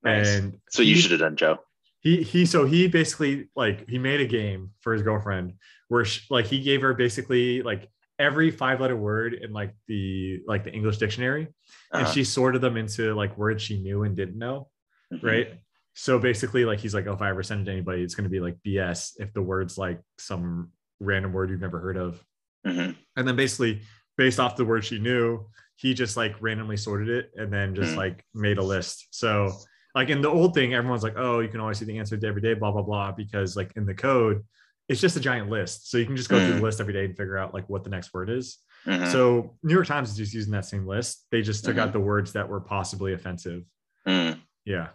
[0.03, 0.27] Nice.
[0.35, 1.59] and So you should have done Joe.
[1.99, 5.53] he he so he basically like he made a game for his girlfriend
[5.89, 10.39] where she, like he gave her basically like every five letter word in like the
[10.47, 11.47] like the English dictionary
[11.91, 12.11] and Uh-huh.
[12.13, 14.69] she sorted them into like words she knew and didn't know
[15.13, 15.23] Mhm.
[15.23, 15.59] right
[15.95, 18.23] so basically like he's like oh, if I ever send it to anybody it's going
[18.25, 22.23] to be like BS if the word's like some random word you've never heard of
[22.65, 22.95] Mhm.
[23.17, 23.81] and then basically
[24.17, 27.91] based off the word she knew he just like randomly sorted it and then just
[27.93, 27.97] Hmm.
[27.97, 29.51] like made a list so
[29.95, 32.27] like in the old thing everyone's like oh you can always see the answer to
[32.27, 34.43] every day blah blah blah because like in the code
[34.87, 36.57] it's just a giant list so you can just go through Hmm.
[36.57, 39.11] the list every day and figure out like what the next word is Mhm.
[39.11, 41.79] so new york times is just using that same list they just took Mhm.
[41.79, 43.63] out the words that were possibly offensive
[44.07, 44.39] Mm.
[44.65, 44.89] yeah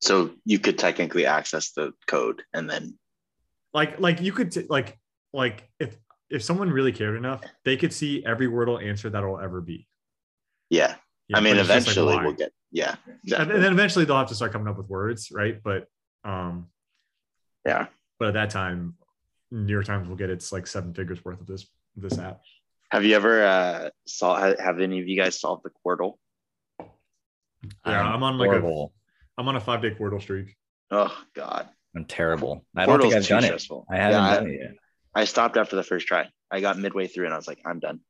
[0.00, 2.98] So you could technically access the code and then
[3.72, 4.98] like like you could t- like
[5.32, 5.96] like if
[6.30, 9.86] if someone really cared enough they could see every wordle answer that'll ever be
[10.70, 10.96] yeah.
[11.28, 12.96] Yeah, I mean but it's just, like, eventually we'll get yeah.
[13.06, 13.54] and, Exactly.
[13.54, 15.60] and then eventually they'll have to start coming up with words, right?
[15.62, 15.86] But
[16.24, 16.68] um,
[17.64, 17.86] yeah.
[18.18, 18.94] but at that time,
[19.50, 22.40] New York Times will get its like seven figures worth of this this app.
[22.90, 26.14] Have you ever uh saw have, have any of you guys solved the Quordle?
[27.84, 28.92] Yeah, I'm on like a horrible.
[29.38, 30.56] I'm on a five day Quordle streak.
[30.90, 31.68] Oh god.
[31.96, 32.64] I'm terrible.
[32.76, 33.66] I don't Quordle's think I've too done it.
[33.90, 34.74] I haven't Yeah, done it yet.
[35.14, 36.28] I stopped after the first try.
[36.50, 38.00] I got midway through and I was like, I'm done.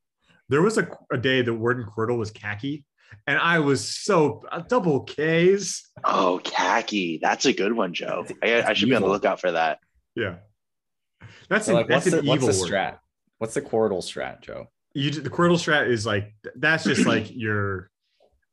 [0.49, 2.85] There was a, a day the word in Quordle was khaki,
[3.27, 5.89] and I was so uh, double K's.
[6.05, 7.19] Oh, khaki.
[7.21, 8.25] That's a good one, Joe.
[8.43, 9.79] I, I That's should be on the lookout for that.
[10.15, 10.37] Yeah,
[11.49, 12.71] that's So, an, like, that's what's an the, what's evil the word.
[12.71, 12.99] strat?
[13.39, 14.67] What's the Quordle strat, Joe?
[14.95, 17.91] you the Quordle strat is like that's just like your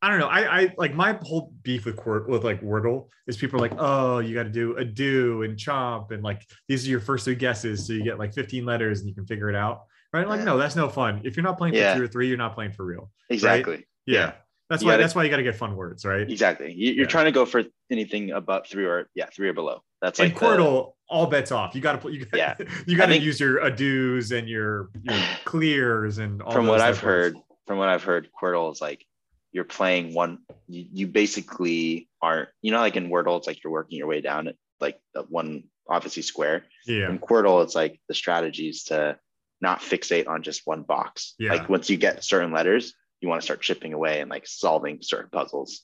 [0.02, 0.28] I don't know.
[0.28, 3.80] I I like my whole beef with Quordle with like Wordle is people are like,
[3.80, 7.24] oh, you got to do a do and chomp and like these are your first
[7.24, 9.84] three guesses, so you get like 15 letters and you can figure it out.
[10.12, 10.28] Right?
[10.28, 11.22] Like, no, that's no fun.
[11.24, 11.95] If you're not playing for Yeah.
[11.95, 13.10] two or three, you're not playing for real.
[13.30, 13.88] Exactly.
[14.06, 14.20] Yeah.
[14.20, 14.32] Yeah.
[14.70, 16.30] That's You why gotta- that's why you got to get fun words, right?
[16.30, 16.72] Exactly.
[16.74, 17.10] You, you're Yeah.
[17.10, 19.84] trying to go for anything above three or yeah, three or below.
[20.01, 21.76] That's And like the- Quordle, all bets off.
[21.76, 22.56] You got to put you Yeah.
[22.88, 26.95] you got to use your adoos and your your clears and all from what I've
[27.04, 27.36] words.
[27.36, 27.38] heard,
[27.68, 29.06] from what I've heard, Quordle is like
[29.51, 30.39] you're playing one.
[30.68, 32.49] You, you basically aren't.
[32.62, 35.24] You know, like in Wordle, it's like you're working your way down it, like the
[35.24, 36.64] one obviously square.
[36.88, 37.10] Yeah.
[37.10, 39.20] In Quordle, it's like the strategies to
[39.62, 41.36] not fixate on just one box.
[41.38, 41.51] Yeah.
[41.54, 42.93] Like once you get certain letters,
[43.24, 45.82] you want to start chipping away and like solving certain puzzles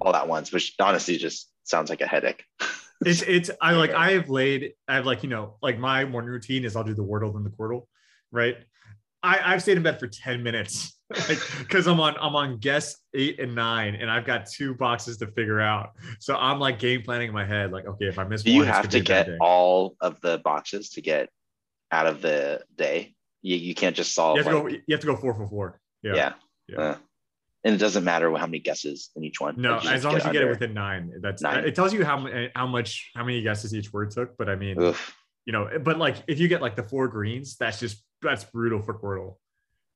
[0.00, 2.44] all at once, which honestly just sounds like a headache.
[3.04, 6.30] it's it's I like I have laid I have like you know like my morning
[6.30, 7.86] routine is I'll do the Wordle and the Quordle,
[8.30, 8.56] right?
[9.24, 10.98] I, I've stayed in bed for 10 minutes
[11.58, 15.26] because I'm on I'm on guess eight and nine, and I've got two boxes to
[15.26, 15.90] figure out.
[16.20, 18.60] So I'm like game planning in my head, like, okay, if I miss Do one,
[18.60, 21.28] you have to be a bad get all of the boxes to get
[21.90, 23.14] out of the day?
[23.42, 24.38] You, you can't just solve.
[24.38, 24.78] You have to like- go.
[24.86, 25.80] You have to go four for four.
[26.02, 26.14] Yeah.
[26.14, 26.32] yeah.
[26.68, 26.80] Yeah.
[26.80, 26.96] Uh,
[27.64, 29.54] and it doesn't matter how many guesses in each one.
[29.60, 31.64] No, Like, you just as long as you get it within nine, that's Nine.
[31.64, 31.74] it.
[31.74, 34.36] Tells you how how much how many guesses each word took.
[34.36, 35.14] But I mean, Oof.
[35.44, 38.82] you know, but like if you get like the four greens, that's just that's brutal
[38.82, 39.36] for Quordle.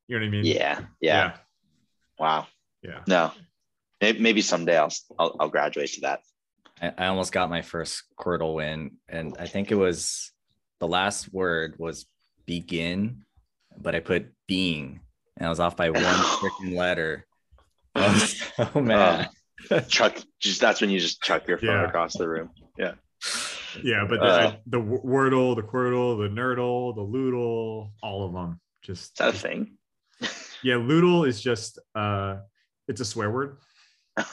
[0.06, 0.44] You know what I mean?
[0.44, 1.36] Yeah, yeah.
[2.18, 2.46] Wow.
[2.82, 3.00] Yeah.
[3.08, 3.32] No.
[4.00, 6.20] Maybe someday I'll, I'll I'll graduate to that.
[6.80, 10.30] I, I almost got my first Quordle win, and I think it was
[10.78, 12.06] the last word was
[12.44, 13.24] begin,
[13.76, 15.00] but I put being,
[15.36, 17.26] and I was off by one freaking letter.
[17.94, 19.28] I was so mad.
[19.88, 21.86] Chuck, just that's when you just chuck your phone Yeah.
[21.86, 22.50] across the room.
[22.78, 22.92] Yeah,
[23.82, 28.60] Yeah, but the, Uh, the Wordle, the Quordle, the Nerdle, the Lewdle, all of them.
[28.82, 29.78] Just Is that a thing?
[30.62, 32.36] yeah, Lewdle is just uh,
[32.88, 33.56] it's a swear word.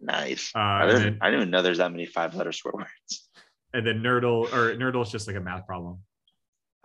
[0.00, 0.52] nice.
[0.54, 3.28] Uh, I, didn't, then I didn't even know there's that many five letter swear words.
[3.74, 5.98] and then Nerdle or Nerdle is just like a math problem.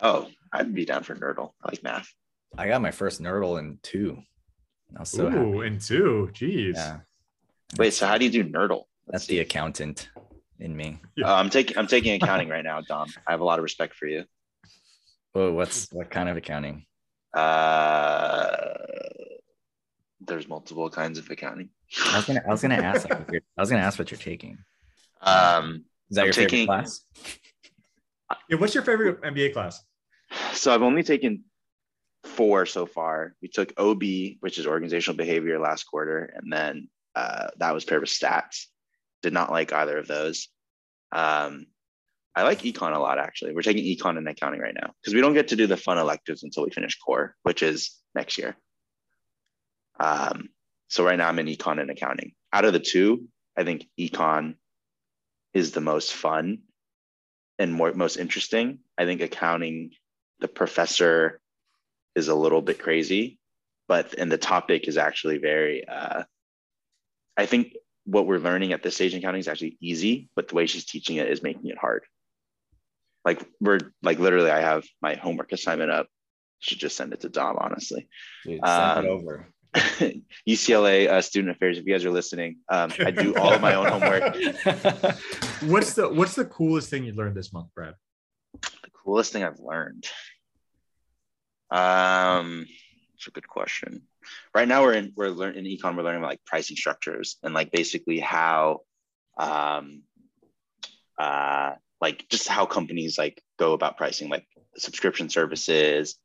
[0.02, 1.52] Oh, I'd be down for Nerdle.
[1.64, 2.12] I like math.
[2.58, 4.18] I got my first Nerdle in two.
[4.95, 5.30] I was so Ooh,
[5.60, 5.68] happy.
[5.68, 6.30] and two.
[6.34, 6.76] Jeez.
[6.76, 6.99] Yeah,
[7.78, 8.84] Wait, so how do you do Nerdle?
[9.08, 9.39] that's Let's the see.
[9.39, 10.10] accountant
[10.60, 10.99] in me.
[11.18, 11.32] Yeah.
[11.32, 13.10] Uh, I'm taking I'm taking accounting right now, Dom.
[13.28, 14.24] I have a lot of respect for you.
[15.34, 16.86] Oh, what's what kind of accounting?
[17.34, 18.74] Uh,
[20.22, 21.70] there's multiple kinds of accounting.
[22.06, 24.10] I was gonna I was gonna ask like, what you're- I was gonna ask what
[24.12, 24.58] you're taking.
[25.22, 27.01] Um, Is that I'm your taking- favorite class?
[28.49, 29.84] Yeah, what's your favorite MBA class?
[30.53, 31.43] so I've only taken
[32.36, 33.36] four so far.
[33.41, 34.01] We took OB,
[34.39, 38.65] which is organizational behavior, last quarter, and then uh, that was paired with stats.
[39.23, 40.49] Did not like either of those.
[41.11, 41.67] Um,
[42.36, 43.53] I like econ a lot actually.
[43.53, 45.97] We're taking econ and accounting right now because we don't get to do the fun
[45.97, 48.57] electives until we finish core, which is next year.
[49.99, 50.49] Um,
[50.89, 52.33] so right now I'm in econ and accounting.
[52.51, 53.27] Out of the two,
[53.57, 54.55] I think econ
[55.53, 56.63] is the most fun
[57.57, 58.79] and more most interesting.
[58.97, 59.91] I think accounting,
[60.39, 61.39] the professor
[62.16, 63.39] is a little bit crazy,
[63.88, 65.88] but and the topic is actually very.
[65.88, 66.24] Uh,
[67.38, 70.55] I think what we're learning at this stage in counting is actually easy, but the
[70.55, 72.03] way she's teaching it is making it hard.
[73.26, 76.07] Like we're like literally, I have my homework assignment up.
[76.59, 78.07] Should just send it to Dom, honestly.
[78.45, 79.47] Dude, send it Um, over.
[80.47, 81.78] UCLA uh, student affairs.
[81.78, 84.36] If you guys are listening, um, I do all of my own homework.
[85.63, 87.95] What's the what's the coolest thing you learned this month, Brad?
[88.61, 90.05] the coolest thing I've learned?
[91.76, 92.65] Um,
[93.15, 94.03] it's a good question.
[94.53, 95.95] Right now we're in we're learning in econ.
[95.95, 98.82] We're learning about like pricing structures and like basically how,
[99.38, 100.03] um,
[101.19, 104.45] uh, like just how companies like go about pricing, like
[104.78, 106.15] subscription services,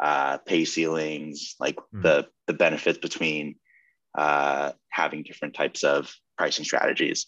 [0.00, 2.02] uh, pay ceilings, like Hmm.
[2.02, 3.56] the the benefits between
[4.16, 7.26] uh, having different types of pricing strategies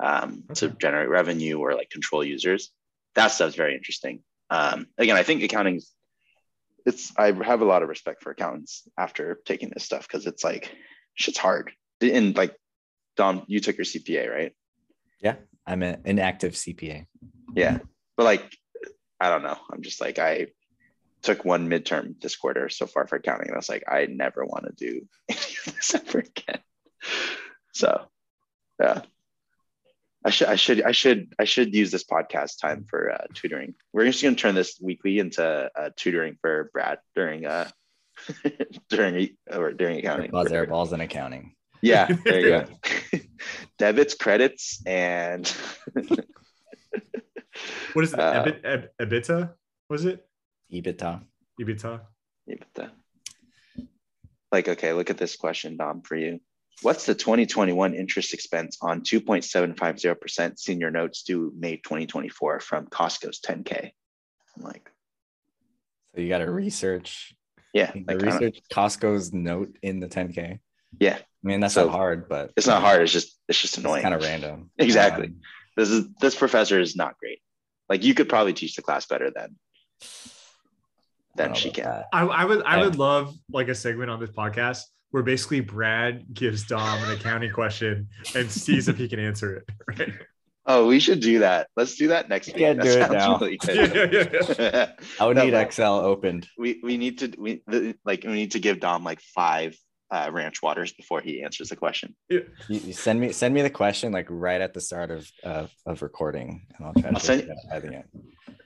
[0.00, 2.70] um, to generate revenue or like control users.
[3.14, 4.22] That stuff's very interesting.
[4.50, 5.93] Um, again, I think accounting's
[6.86, 10.44] it's I have a lot of respect for accountants after taking this stuff because it's
[10.44, 10.74] like
[11.14, 11.72] shit's hard.
[12.00, 12.54] And like
[13.16, 14.52] Dom, you took your CPA, right?
[15.20, 17.06] Yeah, I'm a, an active CPA.
[17.54, 17.78] Yeah.
[18.16, 18.56] But like,
[19.20, 19.56] I don't know.
[19.72, 20.48] I'm just like I
[21.22, 23.48] took one midterm this quarter so far for accounting.
[23.48, 26.60] And I was like, I never want to do any of this ever again.
[27.72, 28.06] So
[28.80, 29.02] yeah.
[30.24, 33.74] I should I should I should I should use this podcast time for uh, tutoring.
[33.92, 37.68] We're just gonna turn this weekly into uh, tutoring for Brad during uh
[38.88, 40.30] during or during accounting.
[40.30, 41.54] Buzz air balls in accounting.
[41.82, 42.66] Yeah, there you go.
[43.78, 45.46] Debits, credits, and
[47.92, 48.18] What is it?
[48.18, 49.52] Uh, Ebit, Eb, EBITDA?
[49.88, 50.26] Was it
[50.72, 51.22] EBITDA.
[51.60, 52.00] EBITDA?
[52.46, 53.86] Yeah, but the-
[54.50, 56.40] like, okay, look at this question, Dom, for you.
[56.82, 63.90] What's the 2021 interest expense on 2.750% senior notes due May 2024 from Costco's 10K?
[64.56, 64.90] I'm like,
[66.14, 67.34] So you got to research.
[67.72, 70.58] yeah, like, I don't- research Costco's note in the 10K.
[71.00, 73.02] yeah, I mean, that's So, not hard, but it's not hard.
[73.02, 74.02] It's just, it's just annoying.
[74.02, 74.70] kind of random.
[74.78, 75.26] Exactly.
[75.28, 75.40] Um,
[75.76, 77.40] This is, this professor is not great.
[77.88, 79.56] Like, you could probably teach the class better than,
[81.36, 81.84] than she can.
[81.84, 82.06] that.
[82.12, 82.84] I, I would I Yeah.
[82.84, 84.82] would love like a segment on this podcast
[85.14, 89.64] where basically Brad gives Dom an accounting question and sees if he can answer it.
[89.86, 90.12] Right?
[90.66, 91.68] Oh, we should do that.
[91.76, 92.62] Let's do that next We week.
[92.62, 93.38] can't That do it now.
[93.38, 94.92] really Yeah, yeah, yeah.
[95.20, 96.48] I would No, need Excel opened.
[96.58, 99.76] we we need to we the, like we need to give Dom like five
[100.10, 102.16] uh, ranch waters before he answers the question.
[102.28, 105.70] You, you send me send me the question like right at the start of of,
[105.86, 108.04] of recording, and I'll try to I'll send- it by the end.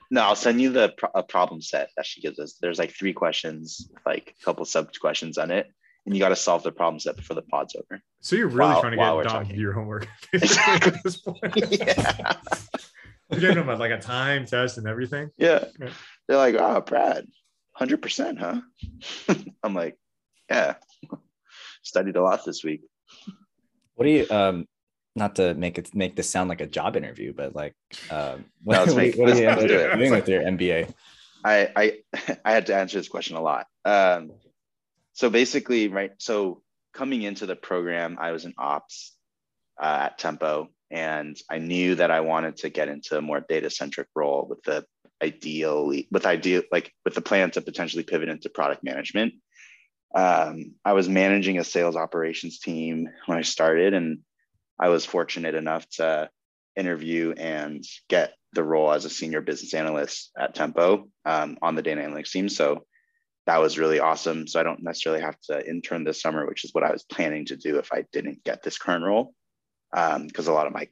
[0.09, 2.57] No, I'll send you the pro- a problem set that she gives us.
[2.59, 5.67] There's like three questions, like a couple sub questions on it,
[6.09, 8.01] and you got to solve the problem set before the pod's over.
[8.21, 11.03] So you're really While- trying to get we're Dom to do your homework basically at
[11.03, 11.39] this point.
[11.71, 12.33] yeah,
[13.29, 15.29] You're giving him a, like a time test and everything.
[15.37, 15.65] yeah.
[15.79, 15.89] Yeah.
[16.27, 17.27] They're like, oh, Brad,
[17.73, 18.59] hundred percent, huh?
[19.63, 19.97] I'm like,
[20.49, 20.75] yeah.
[21.83, 22.81] Studied a lot this week.
[23.93, 24.65] What do you um
[25.15, 27.75] not to make it make this sound like a job interview, but like
[28.09, 30.41] um what, No, let's what, make- what are you let's end do doing with your
[30.41, 30.91] MBA?
[31.45, 33.67] I I I had to answer this question a lot.
[33.85, 34.31] Um,
[35.19, 36.11] so basically, right.
[36.17, 36.61] So
[36.93, 39.13] coming into the program, I was in ops
[39.77, 43.69] uh, at Tempo, and I knew that I wanted to get into a more data
[43.69, 44.85] centric role with the
[45.21, 49.33] ideally with ideal like with the plan to potentially pivot into product management.
[50.15, 54.19] Um, I was managing a sales operations team when I started, and
[54.79, 56.29] I was fortunate enough to
[56.77, 61.81] interview and get the role as a senior business analyst at Tempo um, on the
[61.81, 62.47] data analytics team.
[62.47, 62.85] So
[63.49, 64.45] that was really awesome.
[64.45, 67.45] So I don't necessarily have to intern this summer, which is what I was planning
[67.45, 69.33] to do if I didn't get this current role,
[69.91, 70.87] because a lot of my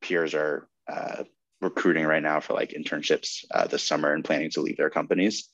[0.00, 1.24] peers are uh,
[1.60, 5.50] recruiting right now for like internships uh, this summer and planning to leave their companies.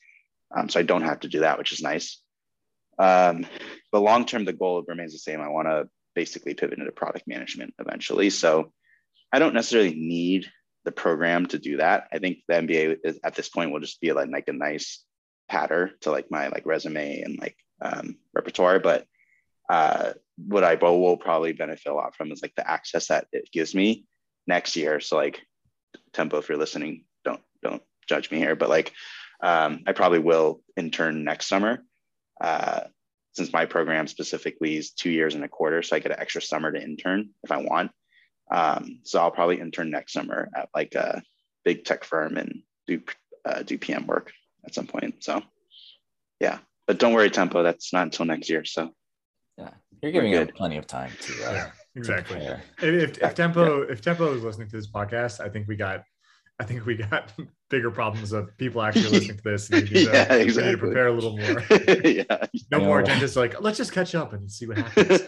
[0.56, 2.22] Um, so I don't have to do that, which is nice.
[3.00, 3.44] Um,
[3.90, 5.40] but long term, the goal remains the same.
[5.40, 8.30] I want to basically pivot into product management eventually.
[8.30, 8.72] So
[9.32, 10.46] I don't necessarily need
[10.84, 12.06] the program to do that.
[12.12, 15.02] I think the MBA is, at this point will just be like, like a nice
[15.48, 18.80] patter to like my like resume and like um, repertoire.
[18.80, 19.06] But
[19.68, 23.50] uh, what I will probably benefit a lot from is like the access that it
[23.52, 24.04] gives me
[24.46, 25.00] next year.
[25.00, 25.40] So like
[26.12, 28.92] Tempo, if you're listening, don't don't judge me here, but like
[29.42, 31.84] um, I probably will intern next summer.
[32.40, 32.80] Uh,
[33.32, 36.40] since my program specifically is two years and a quarter, so I get an extra
[36.40, 37.90] summer to intern if I want.
[38.50, 41.22] Um, so I'll probably intern next summer at like a
[41.64, 43.02] big tech firm and do
[43.44, 44.32] uh, do PM work
[44.66, 45.22] at some point.
[45.24, 45.42] So
[46.40, 47.62] yeah, but don't worry, Tempo.
[47.62, 48.64] That's not until next year.
[48.64, 48.90] So
[49.56, 49.70] Yeah.
[50.02, 50.54] You're giving We're him good.
[50.54, 52.36] plenty of time to uh, Yeah, exactly.
[52.36, 52.62] prepare.
[52.82, 56.02] If, if, if Tempo if Tempo is listening to this podcast, I think we got
[56.60, 57.32] I think we got
[57.70, 59.70] bigger problems of people actually listening to this.
[59.70, 61.62] We need to, Yeah, we need to prepare a little more.
[62.04, 62.46] yeah.
[62.70, 63.06] No more know.
[63.08, 65.20] agendas like let's just catch up and see what happens.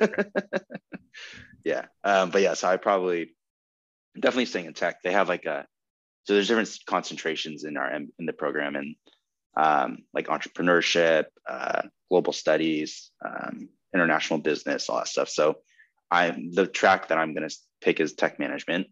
[1.65, 1.87] yeah.
[2.05, 3.35] Um, but yeah, so I probably
[4.19, 5.03] definitely staying in tech.
[5.03, 5.67] They have like a
[6.25, 8.95] so there's different concentrations in our in the program and
[9.59, 15.29] um, like entrepreneurship, uh, global studies, um, international business, all that stuff.
[15.29, 15.57] So
[16.11, 18.87] I'm the track that I'm going to pick is tech management,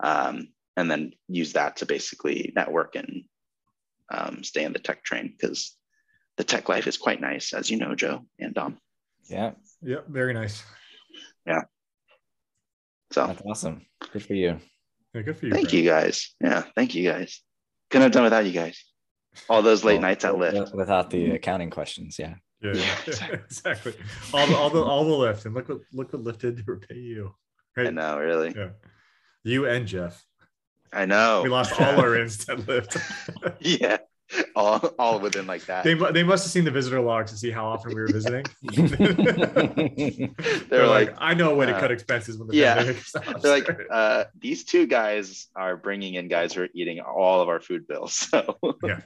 [0.00, 3.24] um, and then use that to basically network and
[4.10, 5.76] um, stay in the tech train because
[6.36, 8.78] the tech life is quite nice, as you know, Joe and Dom.
[9.30, 10.64] Yeah, yep, very nice.
[11.46, 11.62] Yeah.
[13.12, 13.86] So that's awesome.
[14.12, 14.58] Good for you.
[15.14, 15.52] Yeah, good for you.
[15.52, 15.74] thank Brad.
[15.74, 16.34] you guys.
[16.40, 17.40] Yeah, thank you guys.
[17.90, 18.82] Couldn't have done without you guys.
[19.48, 20.74] All those late Well, nights at wi- Lyft.
[20.74, 21.34] Without the mm-hmm.
[21.34, 22.34] accounting questions, yeah.
[22.62, 23.94] Yeah, Yeah, yeah, exactly.
[24.32, 26.96] All the all the all the lift and look what look what lifted to repay
[26.96, 27.34] you.
[27.76, 27.94] I Right.
[27.94, 28.52] know, really.
[28.56, 28.70] Yeah.
[29.44, 30.24] You and Jeff.
[30.92, 31.42] I know.
[31.42, 32.96] We lost all our instant lift.
[33.60, 33.96] yeah,
[34.56, 35.84] all all within like that.
[35.84, 38.44] they, they must have seen the visitor logs to see how often we were visiting.
[38.62, 38.86] They're
[40.68, 42.94] They're like, like, I know a way to uh, cut expenses when the yeah.
[43.40, 47.48] they're like, uh, these two guys are bringing in guys who are eating all of
[47.48, 48.14] our food bills.
[48.14, 49.00] So, Yeah.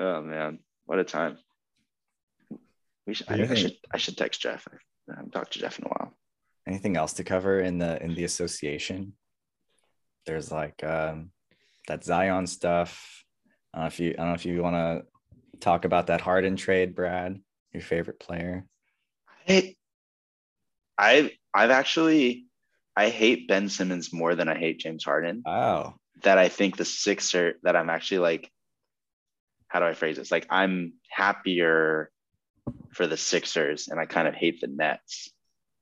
[0.00, 1.38] oh man, what a time.
[3.06, 4.66] We should, I, I should, I should text Jeff.
[5.10, 6.12] I haven't talked to Jeff in a while.
[6.66, 9.14] Anything else to cover in the in the association?
[10.26, 11.30] There's like um,
[11.88, 13.24] that Zion stuff.
[13.74, 16.20] I don't know if you I don't know if you want to talk about that
[16.20, 17.40] Harden trade, Brad,
[17.72, 18.64] your favorite player.
[19.48, 19.74] I,
[20.96, 22.46] I've, I've actually,
[22.96, 25.42] I hate Ben Simmons more than I hate James Harden.
[25.46, 28.50] Oh, that I think the Sixer that I'm actually like,
[29.68, 30.30] how do I phrase this?
[30.30, 32.10] Like I'm happier
[32.90, 35.30] for the Sixers, and I kind of hate the Nets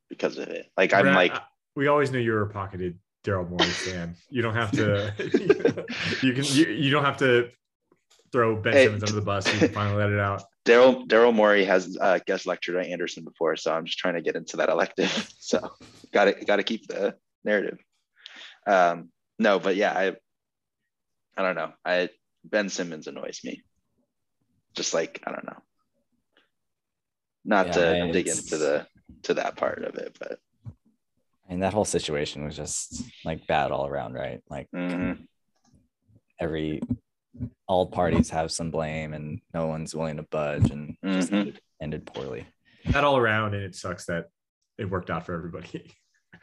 [0.09, 0.67] because of it.
[0.77, 1.35] Like I'm Brad, like,
[1.75, 4.15] we always knew you were a pocketed Daryl Morey fan.
[4.31, 5.13] You don't have to.
[6.23, 6.45] you can.
[6.45, 7.51] You, you don't have to
[8.31, 8.85] throw Ben Hey.
[8.85, 9.53] Simmons under the bus.
[9.53, 10.45] You can finally let it out.
[10.65, 14.23] Daryl Daryl Morey has uh, guest lectured at Anderson before, so I'm just trying to
[14.23, 15.33] get into that elective.
[15.47, 15.61] So
[16.13, 17.15] got to got to keep the
[17.45, 17.79] narrative.
[18.67, 20.17] Um, no, but yeah, I
[21.37, 21.73] I don't know.
[21.85, 22.09] I
[22.45, 23.63] Ben Simmons annoys me.
[24.75, 25.59] Just like I don't know.
[27.45, 27.73] Not Yeah,
[28.07, 28.87] to dig into the
[29.25, 30.41] to that part of it, but
[31.47, 34.41] I mean that whole situation was just like bad all around, right?
[34.51, 35.27] Like mhm.
[36.41, 36.83] every
[37.69, 41.39] all parties have some blame and no one's willing to budge and just Mhm.
[41.39, 42.47] ended, ended poorly.
[42.87, 44.27] That all around, and it sucks that
[44.79, 45.91] it worked out for everybody.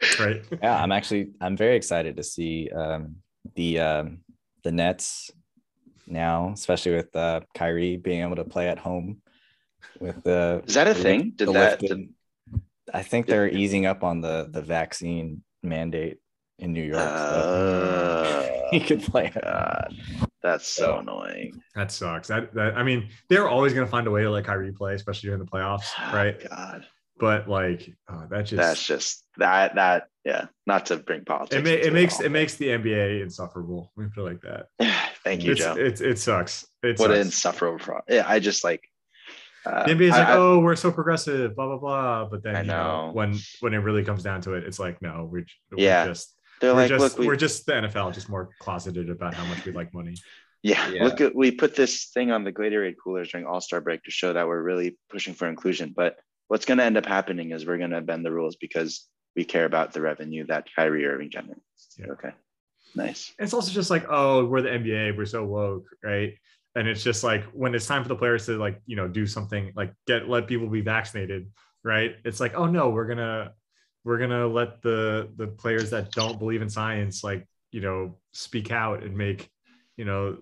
[0.18, 0.44] right.
[0.62, 3.16] Yeah, I'm actually I'm very excited to see um
[3.54, 4.20] the um,
[4.62, 5.30] the Nets
[6.06, 9.20] now, especially with uh, Kyrie being able to play at home.
[10.00, 11.32] With the Is that a the thing?
[11.36, 11.78] Did that?
[11.78, 12.08] Did,
[12.94, 16.18] I think they're easing up on the the vaccine mandate
[16.58, 17.00] in New York.
[17.00, 19.32] so uh, he could play.
[19.34, 19.94] God,
[20.42, 21.60] that's so annoying.
[21.74, 22.28] That sucks.
[22.28, 24.94] That, that I mean, they're always going to find a way to let Kyrie play,
[24.94, 26.40] especially during the playoffs, right?
[26.48, 26.86] God,
[27.18, 30.46] But like, oh, that just that's just that that yeah.
[30.66, 31.56] Not to bring politics.
[31.58, 33.92] it, ma- it makes all, it makes the NBA insufferable.
[33.96, 34.66] We feel like that.
[34.78, 34.88] but-
[35.24, 35.74] Thank you, it's, Joe.
[35.76, 36.66] It's it sucks.
[36.82, 37.14] It what sucks.
[37.14, 37.78] an insufferable.
[37.78, 38.82] Pro- yeah, I just like.
[39.66, 42.28] Uh, The NBA is I- like, I- oh, we're so progressive, blah blah blah.
[42.28, 43.12] But then I you know, know.
[43.12, 46.06] when when it really comes down to it, it's like, no, we're, we're Yeah.
[46.06, 49.34] just they're we're like, just look, we, we're just the NFL, just more closeted about
[49.34, 50.14] how much we like money.
[50.62, 51.04] Yeah, Yeah.
[51.04, 54.10] look at we put this thing on the Gatorade coolers during All Star break to
[54.10, 55.92] show that we're really pushing for inclusion.
[55.94, 56.16] But
[56.48, 59.06] what's going to end up happening is we're going to bend the rules because
[59.36, 61.60] we care about the revenue that Kyrie Irving generates.
[61.98, 62.12] Yeah.
[62.12, 62.30] Okay,
[62.94, 63.32] nice.
[63.38, 66.34] It's also just like, oh, we're the NBA, we're so woke, right?
[66.76, 69.26] And it's just like when it's time for the players to like, you know, do
[69.26, 71.50] something like get let people be vaccinated,
[71.84, 72.16] right?
[72.24, 73.52] It's like, oh no, we're gonna
[74.04, 78.72] we're gonna let the the players that don't believe in science like, you know, speak
[78.72, 79.48] out and make,
[79.96, 80.38] you know,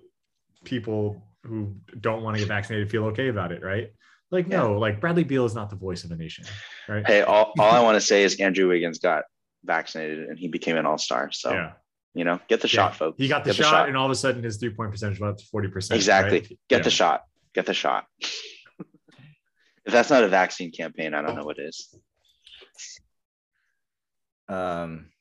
[0.64, 3.92] people who don't want to get vaccinated feel okay about it, right?
[4.30, 6.46] Like, no, like Bradley Beal is not the voice of the nation,
[6.88, 7.06] right?
[7.06, 9.24] Hey, all, all I want to say is Andrew Wiggins got
[9.62, 11.30] vaccinated and he became an All Star.
[11.32, 11.72] So yeah.
[12.14, 12.72] You know, get the Yeah.
[12.88, 13.18] shot, folks.
[13.18, 15.32] He got the Get shot, and all of a sudden his three point percentage went
[15.32, 15.96] up to 40%.
[15.96, 16.40] exactly.
[16.40, 16.48] right?
[16.68, 16.78] Get Yeah.
[16.80, 17.24] the shot.
[17.54, 18.06] Get the shot.
[18.20, 21.94] if that's not a vaccine campaign, I don't know what is.
[24.48, 25.11] Um,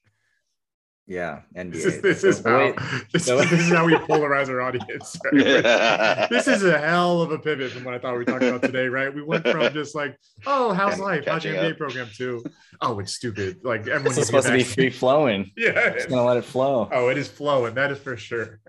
[1.11, 1.73] yeah, NBA.
[1.73, 2.73] This is, this is how
[3.11, 5.17] this, so- is, this is how we polarize our audience.
[5.25, 6.29] right?
[6.29, 8.61] this is a hell of a pivot from what I thought we were talking about
[8.61, 9.13] today, right?
[9.13, 11.25] We went from just like, oh, how's Catch- life?
[11.27, 11.77] How's your catching NBA up.
[11.77, 12.43] program too?
[12.79, 13.59] Oh, it's stupid.
[13.63, 15.51] Like everyone This needs is supposed to be free flowing.
[15.57, 15.89] Yeah.
[15.95, 16.87] Just gonna let it flow.
[16.91, 17.73] Oh, it is flowing.
[17.75, 18.59] That is for sure.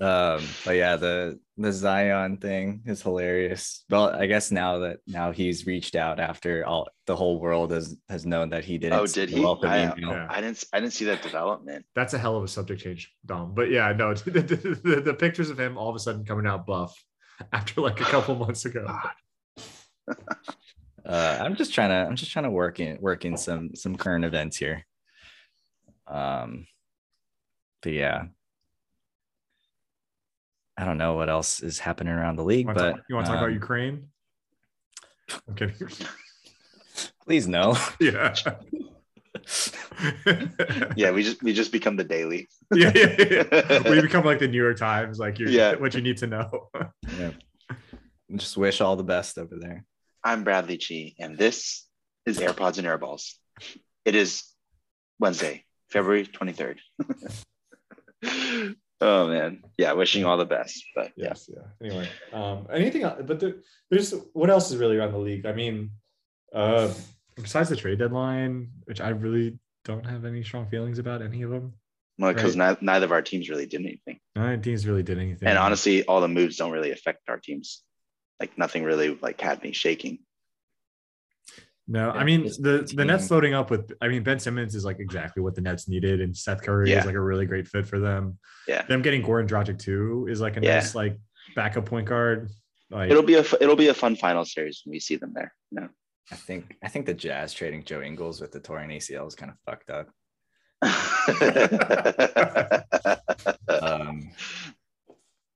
[0.00, 3.84] Um, but yeah, the the Zion thing is hilarious.
[3.88, 7.96] Well, I guess now that now he's reached out after all the whole world has
[8.08, 8.98] has known that he didn't.
[8.98, 9.40] Oh, did the he?
[9.40, 10.10] welcome I- email.
[10.10, 10.26] Yeah.
[10.28, 10.64] I didn't.
[10.72, 11.86] I didn't see that development.
[11.94, 13.54] That's a hell of a subject change, Dom.
[13.54, 16.46] But yeah, no, the, the, the, the pictures of him all of a sudden coming
[16.46, 16.92] out buff
[17.52, 18.86] after like a couple months ago.
[21.06, 23.94] Uh, I'm just trying to I'm just trying to work in work in some some
[23.94, 24.86] current events here.
[26.06, 26.66] Um,
[27.82, 28.24] but yeah,
[30.76, 33.14] I don't know what else is happening around the league, want to but talk, you
[33.14, 34.08] want to talk about um, Ukraine?
[35.48, 35.88] I'm kidding.
[37.24, 37.76] Please no.
[38.00, 38.34] yeah.
[40.96, 42.48] Yeah, we just we just become the daily.
[42.74, 43.90] yeah, yeah, yeah.
[43.90, 45.74] We become like the New York Times, like you're Yeah.
[45.74, 46.68] what you need to know.
[47.18, 47.32] Yeah.
[48.36, 49.84] Just wish all the best over there.
[50.22, 51.86] I'm Bradley Chi, and this
[52.26, 53.34] is AirPods and Airballs.
[54.04, 54.44] It is
[55.18, 56.78] Wednesday, February 23rd.
[59.00, 60.84] Oh man, yeah, wishing all the best.
[60.94, 61.64] But yes, yeah.
[61.86, 63.20] Anyway, um, anything else?
[63.24, 63.56] But there,
[63.90, 65.46] there's what else is really around the league?
[65.46, 65.90] I mean,
[66.54, 66.92] uh,
[67.36, 71.50] besides the trade deadline, which I really don't have any strong feelings about any of
[71.50, 71.74] them.
[72.18, 72.80] well, because Right.
[72.80, 75.48] neither of our teams really did anything, Neither teams really did anything.
[75.48, 77.82] and honestly, all the moves don't really affect our teams.
[78.40, 80.18] Like nothing really like had me shaking.
[81.86, 83.34] No, I mean the the the Nets team.
[83.36, 83.92] loading up with.
[84.00, 87.00] I mean Ben Simmons is like exactly what the Nets needed, and Seth Curry Yeah.
[87.00, 88.38] is like a really great fit for them.
[88.66, 88.82] Yeah.
[88.86, 90.74] them getting Goran Dragic too is like a Yeah.
[90.76, 91.18] nice like
[91.54, 92.50] backup point guard.
[92.90, 95.52] Like It'll be a it'll be a fun final series when we see them there.
[95.72, 95.88] No.
[96.32, 99.52] I think I think the Jazz trading Joe Ingles with the torn ACL is kind
[99.52, 100.08] of fucked up.
[103.68, 104.30] Um,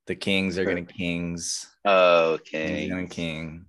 [0.07, 1.67] the Kings are getting Kings.
[1.87, 2.87] okay.
[2.87, 3.67] Young King.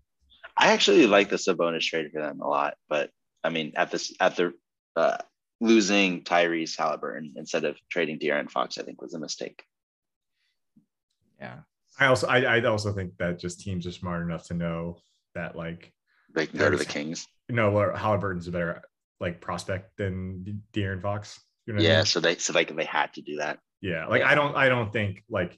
[0.59, 3.09] I actually like the Sabonis trade for them a lot, but
[3.43, 4.51] I mean, at this at the
[4.97, 5.17] uh,
[5.61, 9.63] losing Tyrese Halliburton instead of trading De'Aaron Fox, I think was a mistake.
[11.39, 11.59] Yeah.
[11.99, 14.99] I also I, I also think that just teams are smart enough to know
[15.35, 15.91] that like
[16.35, 17.25] They can go to the Kings.
[17.47, 18.81] you know or Halliburton's a better
[19.19, 21.39] like prospect than De'Aaron Fox.
[21.65, 22.05] You know what I Yeah, mean?
[22.05, 23.59] so they so like they had to do that.
[23.81, 24.07] Yeah.
[24.07, 24.29] Like Yeah.
[24.29, 25.57] I don't I don't think like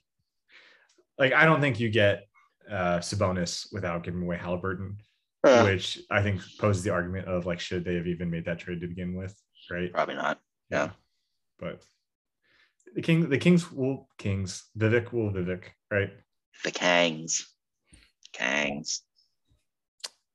[1.18, 2.26] like I don't think you get
[2.70, 4.96] uh Sabonis without giving away Halliburton,
[5.44, 8.58] Uh, which I think poses the argument of like should they have even made that
[8.58, 9.34] trade to begin with,
[9.70, 9.92] right?
[9.92, 10.40] probably not.
[10.70, 10.90] Yeah.
[11.58, 11.82] But
[12.94, 14.68] the King the Kings will Kings.
[14.78, 16.10] Vivek will Vivek, right?
[16.64, 17.44] The Kangs.
[18.34, 19.00] Kangs.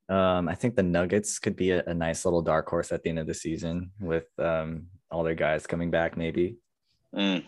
[0.08, 3.10] Um, I think the Nuggets could be a, a nice little dark horse at the
[3.10, 6.16] end of the season with um, all their guys coming back.
[6.16, 6.56] Maybe
[7.14, 7.42] Mm.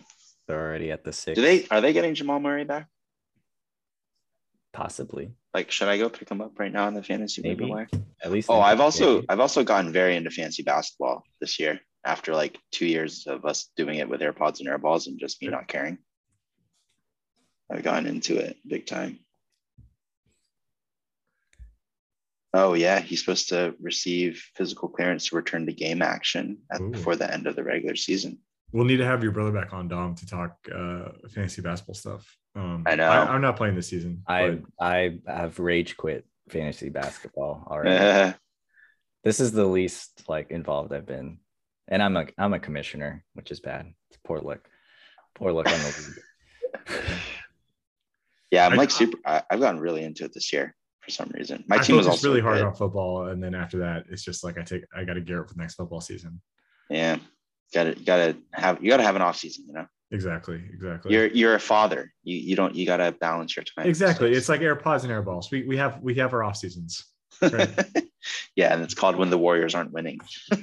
[0.47, 1.35] they're already at the six.
[1.35, 2.87] Do they are they getting Jamal Murray back?
[4.73, 5.33] Possibly?
[5.53, 7.65] Like, should I go pick him up right now in the fantasy Maybe.
[7.65, 7.87] waiver?
[8.23, 8.49] At least.
[8.49, 9.25] Oh, I've also maybe.
[9.29, 11.79] I've also gotten very into fancy basketball this year.
[12.03, 15.49] after like two years of us doing it with AirPods and AirBalls and just me
[15.49, 15.97] not caring.
[17.71, 19.19] I've gotten into it big time.
[22.53, 26.89] Oh yeah, he's supposed to receive physical clearance to return to game action at, Ooh.
[26.89, 28.39] before the end of the regular season.
[28.73, 32.37] We'll need to have your brother back on Dom to talk uh, fantasy basketball stuff.
[32.55, 33.09] Um, I know.
[33.09, 34.23] I, am not playing this season.
[34.27, 38.35] I but I have rage quit fantasy basketball already.
[39.23, 41.39] this is the least like involved I've been,
[41.87, 43.93] and I'm a I'm a commissioner, which is bad.
[44.09, 44.67] It's poor luck.
[45.35, 46.13] Poor luck on the
[46.89, 46.99] league.
[48.51, 49.17] yeah, I'm I- like super.
[49.25, 51.63] I, I've gotten really into it this year for some reason.
[51.67, 52.67] My I team was focus also really hard good.
[52.67, 55.41] on football, and then after that, it's just like I take I got to gear
[55.41, 56.41] up for the next football season.
[56.89, 57.17] Yeah,
[57.73, 59.65] got to got to have you got to have an off season.
[59.67, 61.13] You know, Exactly, exactly.
[61.13, 62.11] you're you're a father.
[62.23, 63.87] You you don't you got to balance your time.
[63.87, 64.33] exactly.
[64.33, 65.51] So It's like air AirPods and AirBalls.
[65.51, 67.05] We we have we have our off seasons.
[67.41, 67.69] right.
[68.55, 70.19] yeah, and it's called when the Warriors aren't winning.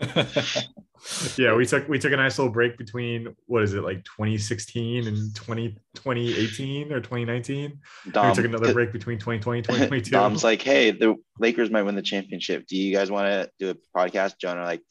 [1.36, 5.06] yeah, we took we took a nice little break between what is it like 2016
[5.06, 7.78] and 20, 2018 or 2019.
[8.12, 10.10] Dom, we took another break between 2020 and 2022.
[10.10, 12.66] Dom's like, hey, the Lakers might win the championship.
[12.66, 14.38] Do you guys want to do a podcast?
[14.38, 14.82] John are like,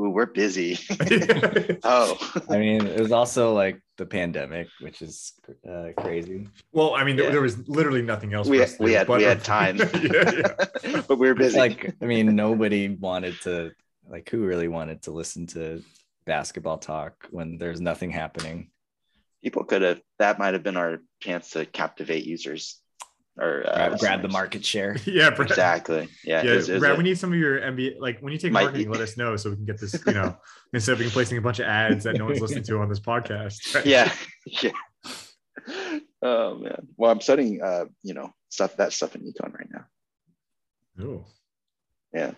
[0.00, 0.78] ooh, we're busy.
[1.84, 2.18] oh,
[2.48, 5.34] I mean, it was also like the pandemic, which is
[5.70, 6.48] uh, crazy.
[6.72, 7.32] well, I mean, there, Yeah.
[7.32, 8.48] there was literally nothing else.
[8.48, 10.32] we for had, us we had but- we had time, yeah,
[10.84, 11.02] yeah.
[11.08, 11.58] but we were busy.
[11.58, 13.72] like, I mean, nobody wanted to
[14.08, 15.82] like who really wanted to listen to
[16.26, 18.70] basketball talk when there's nothing happening.
[19.42, 20.00] People could have.
[20.18, 22.80] That might have been our chance to captivate users
[23.38, 24.96] or uh, grab, grab the market share.
[25.06, 25.48] yeah, Brad.
[25.50, 26.08] Exactly.
[26.24, 26.42] Yeah.
[26.42, 27.98] Yeah, it was- it Brad, a- we need some of your NBA.
[27.98, 29.94] Like when you take Might- marketing, let us know so we can get this.
[30.06, 30.36] You know,
[30.74, 33.00] instead of being placing a bunch of ads that no one's listening to on this
[33.00, 33.84] podcast.
[33.84, 34.12] yeah
[34.62, 34.72] yeah
[36.22, 41.04] oh man well i'm studying uh you know stuff that stuff in econ right now
[41.04, 41.24] Ooh.
[42.14, 42.32] yeah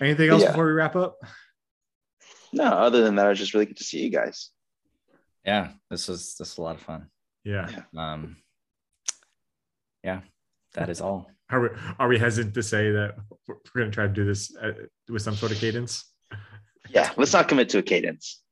[0.00, 0.48] Anything else Yeah.
[0.50, 1.16] before we wrap up?
[2.52, 4.50] no other than that i was just really good to see you guys
[5.46, 7.08] Yeah, this was this was a lot of fun.
[7.44, 7.68] Yeah.
[7.96, 8.36] Um,
[10.04, 10.20] yeah,
[10.74, 11.30] that is all.
[11.50, 11.68] Are we
[11.98, 13.16] are we hesitant to say that
[13.48, 14.72] we're we're going to try to do this uh,
[15.08, 16.04] with some sort of cadence?
[16.90, 18.42] yeah let's not commit to a cadence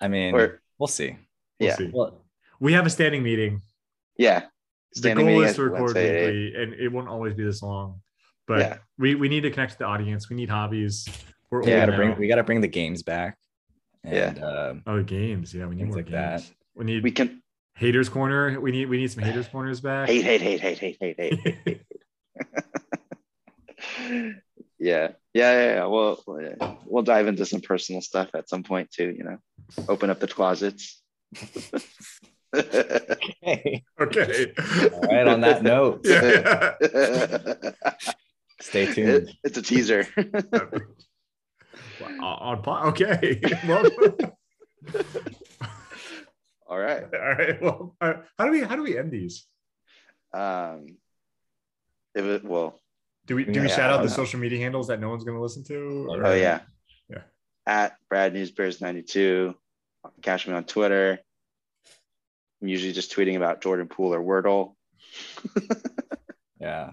[0.00, 1.16] I mean, or we'll see.
[1.60, 1.76] We'll Yeah.
[1.76, 1.90] see.
[1.92, 2.24] Well,
[2.60, 3.62] We have a standing meeting.
[4.16, 4.46] yeah
[4.94, 6.34] The goal meeting is to record Wednesday at eight.
[6.34, 8.00] weekly, and it won't always be this long.
[8.48, 8.78] But Yeah.
[8.98, 10.28] we, we need to connect to the audience.
[10.28, 11.06] We need hobbies.
[11.50, 13.36] We're we old gotta bring we gotta bring the games back.
[14.04, 14.30] Yeah.
[14.30, 15.54] And uh, oh games.
[15.54, 16.38] Yeah, we need more like that.
[16.40, 16.52] games.
[16.74, 17.42] We need we can
[17.76, 18.58] haters corner.
[18.60, 20.08] We need we need some haters corners back.
[20.08, 21.82] hate hate hate hate hate hate hate
[24.78, 25.84] yeah yeah yeah, yeah.
[25.86, 26.22] We'll,
[26.86, 29.38] we'll dive into some personal stuff at some point too you know
[29.88, 31.02] open up the closets
[33.42, 34.52] hey, okay.
[34.92, 35.28] all right.
[35.28, 36.74] On that note, yeah.
[38.60, 39.08] Stay tuned.
[39.28, 40.06] It- it's a teaser
[42.02, 43.40] on, on po- okay.
[43.68, 43.84] well,
[46.68, 47.62] all right all right.
[47.62, 49.46] Well, uh, how do we how do we end these?
[50.34, 50.96] um
[52.14, 52.78] if it well
[53.26, 54.14] Do we do we shout out the know.
[54.14, 56.06] social media handles that no one's going to listen to?
[56.10, 56.60] or- oh yeah
[57.08, 57.22] Yeah.
[57.66, 59.54] at brad news bears 92
[60.20, 61.18] catch me on twitter
[62.60, 64.74] i'm usually just tweeting about jordan poole or wordle
[66.60, 66.90] Yeah.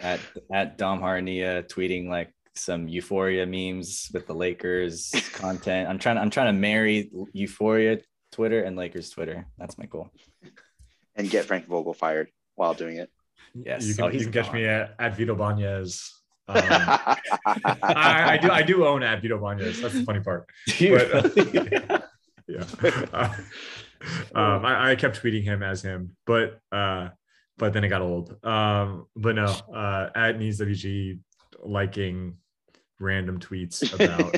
[0.00, 0.20] At
[0.52, 5.88] at Dom Harnia tweeting like some euphoria memes with the Lakers content.
[5.88, 8.00] I'm trying I'm trying to marry euphoria
[8.32, 9.46] Twitter and Lakers Twitter.
[9.58, 10.10] That's my goal.
[11.14, 13.10] and get frank vogel fired while doing it
[13.54, 13.86] Yes.
[13.86, 16.10] You can, Oh, you can catch me at, at Vito Banez.
[16.48, 19.82] Um, I, I do I do own at Vito Banez.
[19.82, 20.46] That's the funny part.
[20.78, 22.08] Dude, But,
[22.46, 22.64] yeah.
[23.12, 23.34] Uh,
[24.32, 27.08] um, I, I kept tweeting him as him, but uh,
[27.58, 28.36] but then it got old.
[28.44, 31.18] Um, but no, uh, at needs WG
[31.62, 32.36] liking
[33.00, 34.34] random tweets about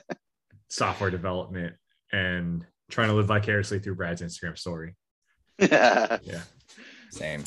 [0.68, 1.74] software development
[2.12, 4.94] and trying to live vicariously through Brad's Instagram story.
[5.60, 6.18] Yeah.
[7.10, 7.42] Same.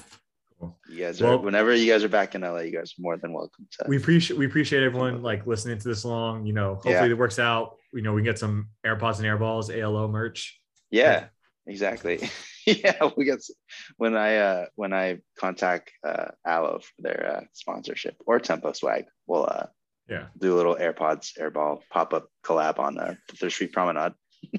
[0.59, 0.77] Cool.
[0.89, 3.17] you guys are Well- whenever you guys are back in LA, you guys are more
[3.17, 6.45] than welcome to We appreciate we appreciate everyone like listening to this long.
[6.45, 7.05] You know, hopefully Yeah.
[7.05, 7.77] it works out.
[7.93, 10.59] You know, we can get some AirPods and Airballs ALO merch.
[10.91, 11.27] yeah
[11.68, 12.20] exactly
[12.66, 13.51] yeah we got s-
[13.97, 19.05] when i uh when i contact uh Alo for their uh sponsorship or tempo swag
[19.28, 19.68] we'll uh
[20.09, 20.28] Yeah.
[20.38, 24.14] do a little airpods airball pop-up collab on uh the third street promenade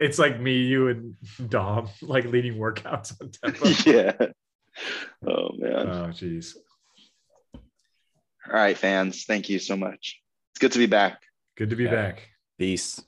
[0.00, 1.16] It's like me, you, and
[1.48, 3.66] Dom like leading workouts on tempo.
[3.90, 4.12] yeah
[5.26, 6.54] oh man Oh, jeez.
[8.46, 10.20] all right fans thank you so much
[10.52, 11.20] it's good to be back
[11.56, 11.92] Good to be Yeah.
[11.92, 12.28] back.
[12.58, 13.00] Peace.